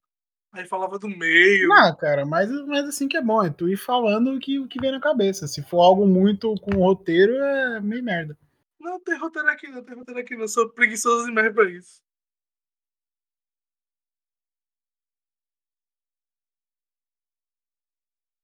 [0.53, 1.67] aí falava do meio.
[1.67, 4.67] Não, cara, mas, mas assim que é bom, é tu ir falando o que, o
[4.67, 5.47] que vem na cabeça.
[5.47, 8.37] Se for algo muito com roteiro, é meio merda.
[8.79, 10.43] Não tem roteiro aqui, não tem roteiro aqui, não.
[10.43, 11.99] Eu sou preguiçoso demais pra isso.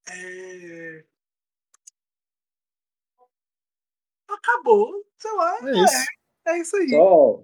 [0.07, 1.03] É...
[4.27, 5.59] Acabou, sei lá.
[5.59, 6.11] É isso.
[6.47, 6.89] É isso aí.
[6.89, 7.43] Só,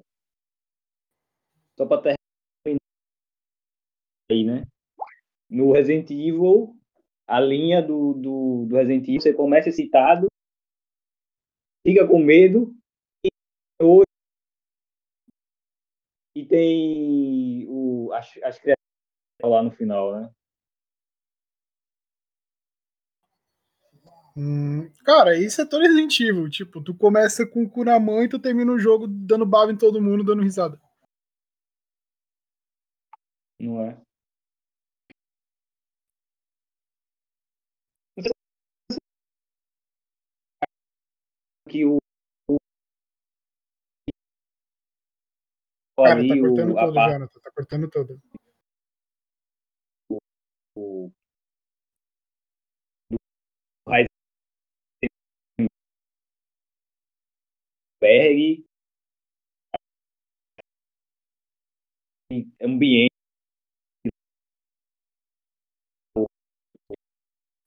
[1.77, 2.15] só pra ter
[4.31, 4.65] aí, né?
[5.49, 6.75] No Resident Evil,
[7.27, 10.27] a linha do, do, do Resident Evil, você começa excitado,
[11.85, 12.75] fica com medo,
[13.23, 13.29] e,
[16.35, 18.77] e tem o, as, as criaturas
[19.43, 20.29] lá no final, né?
[24.39, 26.47] Hum, cara, isso é todo Resident Evil.
[26.47, 29.71] Tipo, tu começa com o cu na mão e tu termina o jogo dando bala
[29.71, 30.79] em todo mundo, dando risada.
[33.59, 33.99] Não é?
[41.67, 41.97] Que o.
[45.97, 47.39] Cara, ali, tá cortando o, todo, a parte, Jonathan.
[47.39, 48.21] Tá cortando todo.
[50.77, 51.11] o,
[58.07, 58.63] Berg,
[62.63, 63.11] ambiente.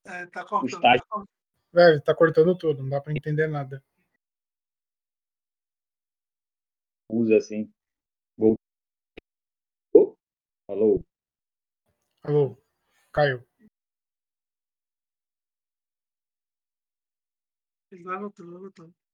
[0.07, 0.71] É, tá cortando.
[0.71, 1.05] estágio.
[1.11, 1.25] tá.
[1.75, 3.85] Velho, tá cortando tudo, não dá pra entender nada.
[7.13, 7.71] usa assim.
[8.39, 8.57] Voltou?
[10.69, 11.05] Alô?
[12.23, 12.57] Alô,
[13.13, 13.47] Caio.
[17.91, 19.10] Vai voltando, vai voltando.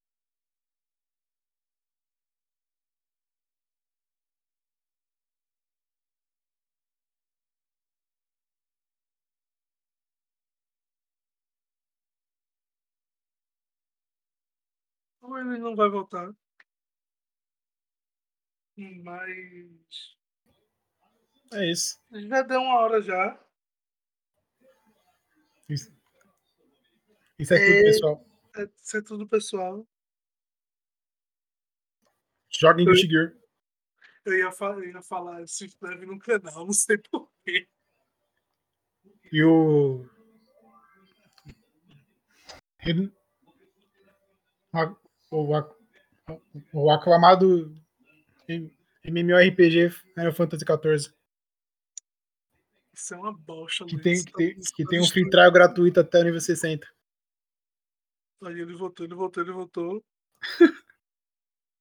[15.26, 16.32] Ou ele não vai voltar.
[18.76, 20.16] Mas.
[21.52, 22.00] É isso.
[22.12, 23.40] Já deu uma hora já.
[25.68, 25.92] Isso,
[27.38, 27.82] isso é tudo, É.
[27.82, 28.26] pessoal.
[28.56, 29.88] É, isso é tudo, pessoal.
[32.50, 33.36] Joga em Guilty Gear.
[34.24, 37.68] Eu ia, fa- eu ia falar, se inscreve no canal, não sei porquê.
[39.32, 40.04] E o.
[44.72, 44.96] A-
[45.30, 45.52] O,
[46.72, 47.74] o aclamado
[49.04, 51.14] MMORPG Final Fantasy XIV.
[52.94, 56.00] Isso é uma bosta, Que tem, que Tá tem, que tem um free trial gratuito
[56.00, 56.86] até o nível 60.
[58.42, 60.04] Aí ele voltou, ele voltou, ele voltou.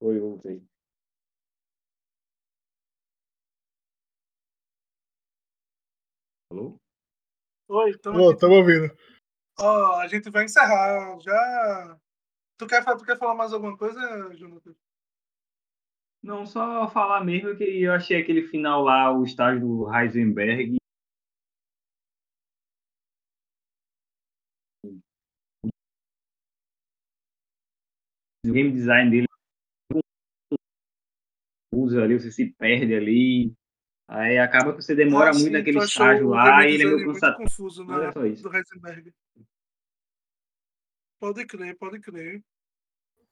[0.01, 0.63] Oi, voltei.
[6.51, 6.79] Alô?
[7.67, 8.95] Oi, Ô, tamo ouvindo.
[9.57, 11.17] Ó, a gente vai encerrar.
[11.19, 11.99] Já.
[12.57, 13.99] Tu quer, tu quer falar mais alguma coisa,
[14.35, 14.73] Jonathan?
[16.23, 20.77] Não, só falar mesmo que eu achei aquele final lá, o estágio do Heisenberg.
[28.45, 29.27] O game design dele
[31.73, 33.53] usa ali, você se perde ali.
[34.07, 36.97] Aí acaba que você demora Ah, muito sim, naquele estágio lá e ele é meio
[36.99, 37.43] muito cansativo.
[37.43, 38.43] confuso Mas na, é só isso.
[38.43, 39.13] do Heisenberg.
[41.25, 42.43] Pode crer, pode crer.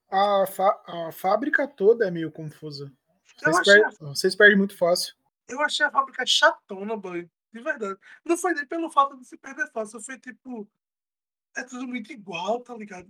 [0.10, 0.46] A,
[0.88, 2.92] a fábrica toda é meio confusa.
[3.38, 5.14] Vocês, achei, perdem, vocês perdem muito fácil.
[5.48, 7.30] eu achei a fábrica chatona, boy.
[7.54, 8.00] De verdade.
[8.26, 10.02] Não foi nem pelo fato de se perder fácil.
[10.02, 10.68] Foi tipo.
[11.56, 13.08] É tudo muito igual, tá ligado?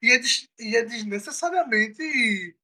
[0.00, 2.56] E é, des- e é desnecessariamente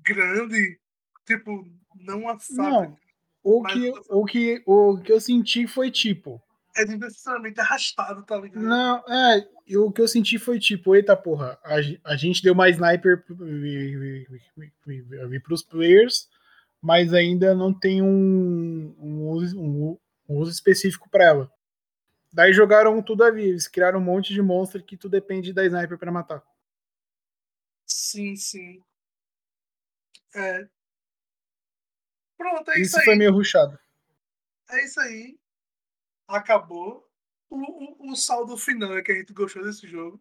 [0.00, 0.80] grande.
[1.24, 2.62] Tipo, não a fábrica.
[2.68, 2.98] Não.
[3.44, 6.42] O que, o, que, o que eu senti foi tipo.
[6.76, 8.62] É desnecessariamente arrastado, tá ligado?
[8.62, 9.48] Não, é.
[9.66, 11.76] e O que eu senti foi tipo, eita porra, a,
[12.12, 13.24] a gente deu mais sniper
[15.42, 16.28] para os players,
[16.82, 19.98] mas ainda não tem um, um, uso, um,
[20.28, 21.52] um uso específico para ela.
[22.30, 25.96] Daí jogaram tudo ali, eles criaram um monte de monstro que tu depende da sniper
[25.96, 26.42] para matar.
[27.86, 28.82] Sim, sim.
[30.34, 30.68] É.
[32.36, 33.04] Pronto, é isso, Isso aí.
[33.06, 33.78] foi meio ruchado.
[34.68, 35.38] É isso aí.
[36.28, 37.08] Acabou.
[37.48, 40.20] O, o, o saldo final é que a gente gostou desse jogo.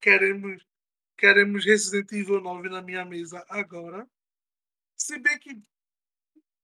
[0.00, 0.66] Queremos,
[1.16, 4.08] queremos Resident Evil 9 na minha mesa agora.
[4.96, 5.62] Se bem que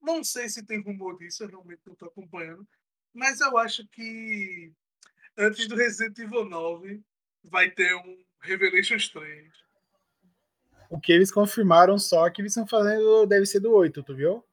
[0.01, 2.67] não sei se tem rumor disso, eu realmente não estou acompanhando.
[3.13, 4.73] Mas eu acho que
[5.37, 7.03] antes do Resident Evil 9
[7.45, 9.53] vai ter um Revelations 3.
[10.91, 14.45] O que eles confirmaram só que eles estão fazendo deve ser do 8, tu viu?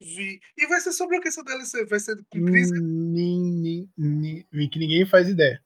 [0.00, 0.40] Vi.
[0.56, 1.84] E vai ser sobre o que essa DLC?
[1.86, 2.70] Vai ser com Chris?
[2.70, 5.62] Nin- nin- nin- que ninguém faz ideia.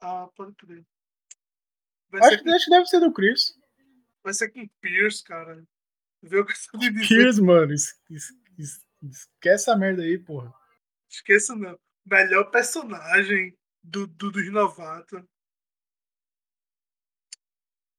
[0.00, 0.84] Ah, pode crer.
[2.14, 3.58] Acho com, acho que deve ser do Chris.
[4.22, 5.62] vai ser com Pierce, cara.
[6.22, 7.06] Vê o que eu de dizer.
[7.06, 7.72] Chris, mano.
[7.72, 10.50] es- es- es- Esquece essa merda aí, porra.
[11.10, 11.78] Esqueça não.
[12.06, 15.22] Melhor personagem do, do, dos novatos.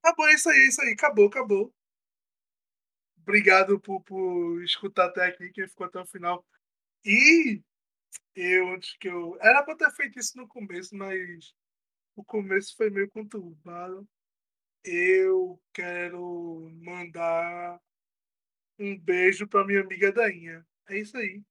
[0.02, 0.94] Tá bom, é isso aí, é isso aí.
[0.94, 1.72] Acabou, acabou.
[3.26, 6.46] Obrigado por, por escutar até aqui, quem ficou até o final.
[7.04, 7.60] E
[8.36, 9.36] eu, antes que eu.
[9.42, 11.56] Era pra ter feito isso no começo, mas
[12.16, 14.08] o começo foi meio conturbado.
[14.84, 17.82] Eu quero mandar
[18.78, 20.64] um beijo pra minha amiga Dainha.
[20.88, 21.42] É isso aí.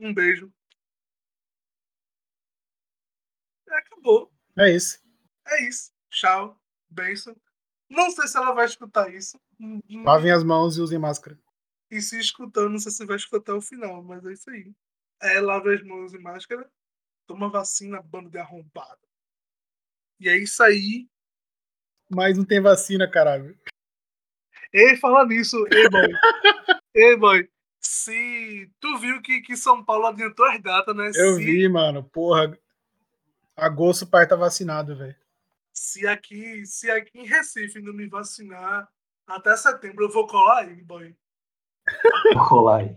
[0.00, 0.50] Um beijo.
[3.68, 4.32] Acabou.
[4.58, 5.02] É isso.
[5.46, 5.92] É isso.
[6.08, 6.58] Tchau.
[6.88, 7.36] Benção.
[7.92, 9.38] Não sei se ela vai escutar isso.
[10.02, 11.38] Lavem as mãos e usem máscara.
[11.90, 14.72] E se escutando, não sei se vai escutar o final, mas é isso aí.
[15.20, 16.66] É, lave as mãos e máscara.
[17.26, 18.98] Toma vacina, bando de arrombado.
[20.18, 21.06] E é isso aí.
[22.10, 23.58] Mas não tem vacina, caralho.
[24.72, 26.08] Ei, fala nisso, ei, boy.
[26.94, 27.50] ei, boy.
[27.78, 31.08] Se tu viu que, que São Paulo adiantou as datas, né?
[31.14, 32.02] Eu se, vi, mano.
[32.04, 32.58] Porra.
[33.54, 35.21] Agosto o pai tá vacinado, velho.
[35.72, 38.88] Se aqui, se aqui em Recife não me vacinar
[39.26, 41.16] até setembro, eu vou colar aí, boy.
[42.34, 42.96] Vou colar aí.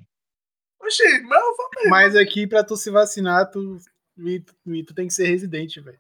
[0.79, 1.89] Oxi, mas eu vou mesmo.
[1.89, 3.79] Mas aqui, pra tu se vacinar, tu,
[4.17, 5.99] e, tu, e tu tem que ser residente, velho.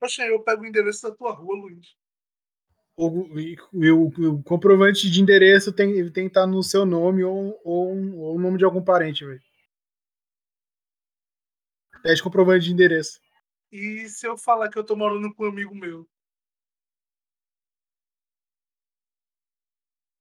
[0.00, 1.96] Oxi, eu pego o endereço da tua rua, Luiz.
[2.96, 7.96] O, o, o comprovante de endereço tem, tem que estar no seu nome ou, ou,
[8.18, 9.42] ou o nome de algum parente, velho.
[12.02, 13.20] Pede comprovante de endereço.
[13.72, 16.08] E se eu falar que eu tô morando com um amigo meu?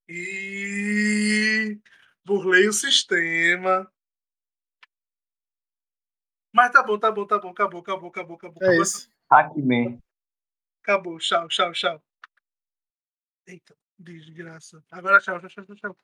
[0.08, 1.80] E
[2.24, 3.92] burlei o sistema.
[6.52, 7.50] Mas tá bom, tá bom, tá bom.
[7.50, 8.64] Acabou, acabou, acabou, acabou.
[8.64, 9.12] É acabou, isso.
[9.32, 10.02] Hackman.
[10.82, 11.18] Acabou.
[11.20, 12.04] Tchau, tchau, tchau.
[13.48, 14.84] Eita, desgraça.
[14.92, 15.98] Agora tchau, tchau, tchau, tchau.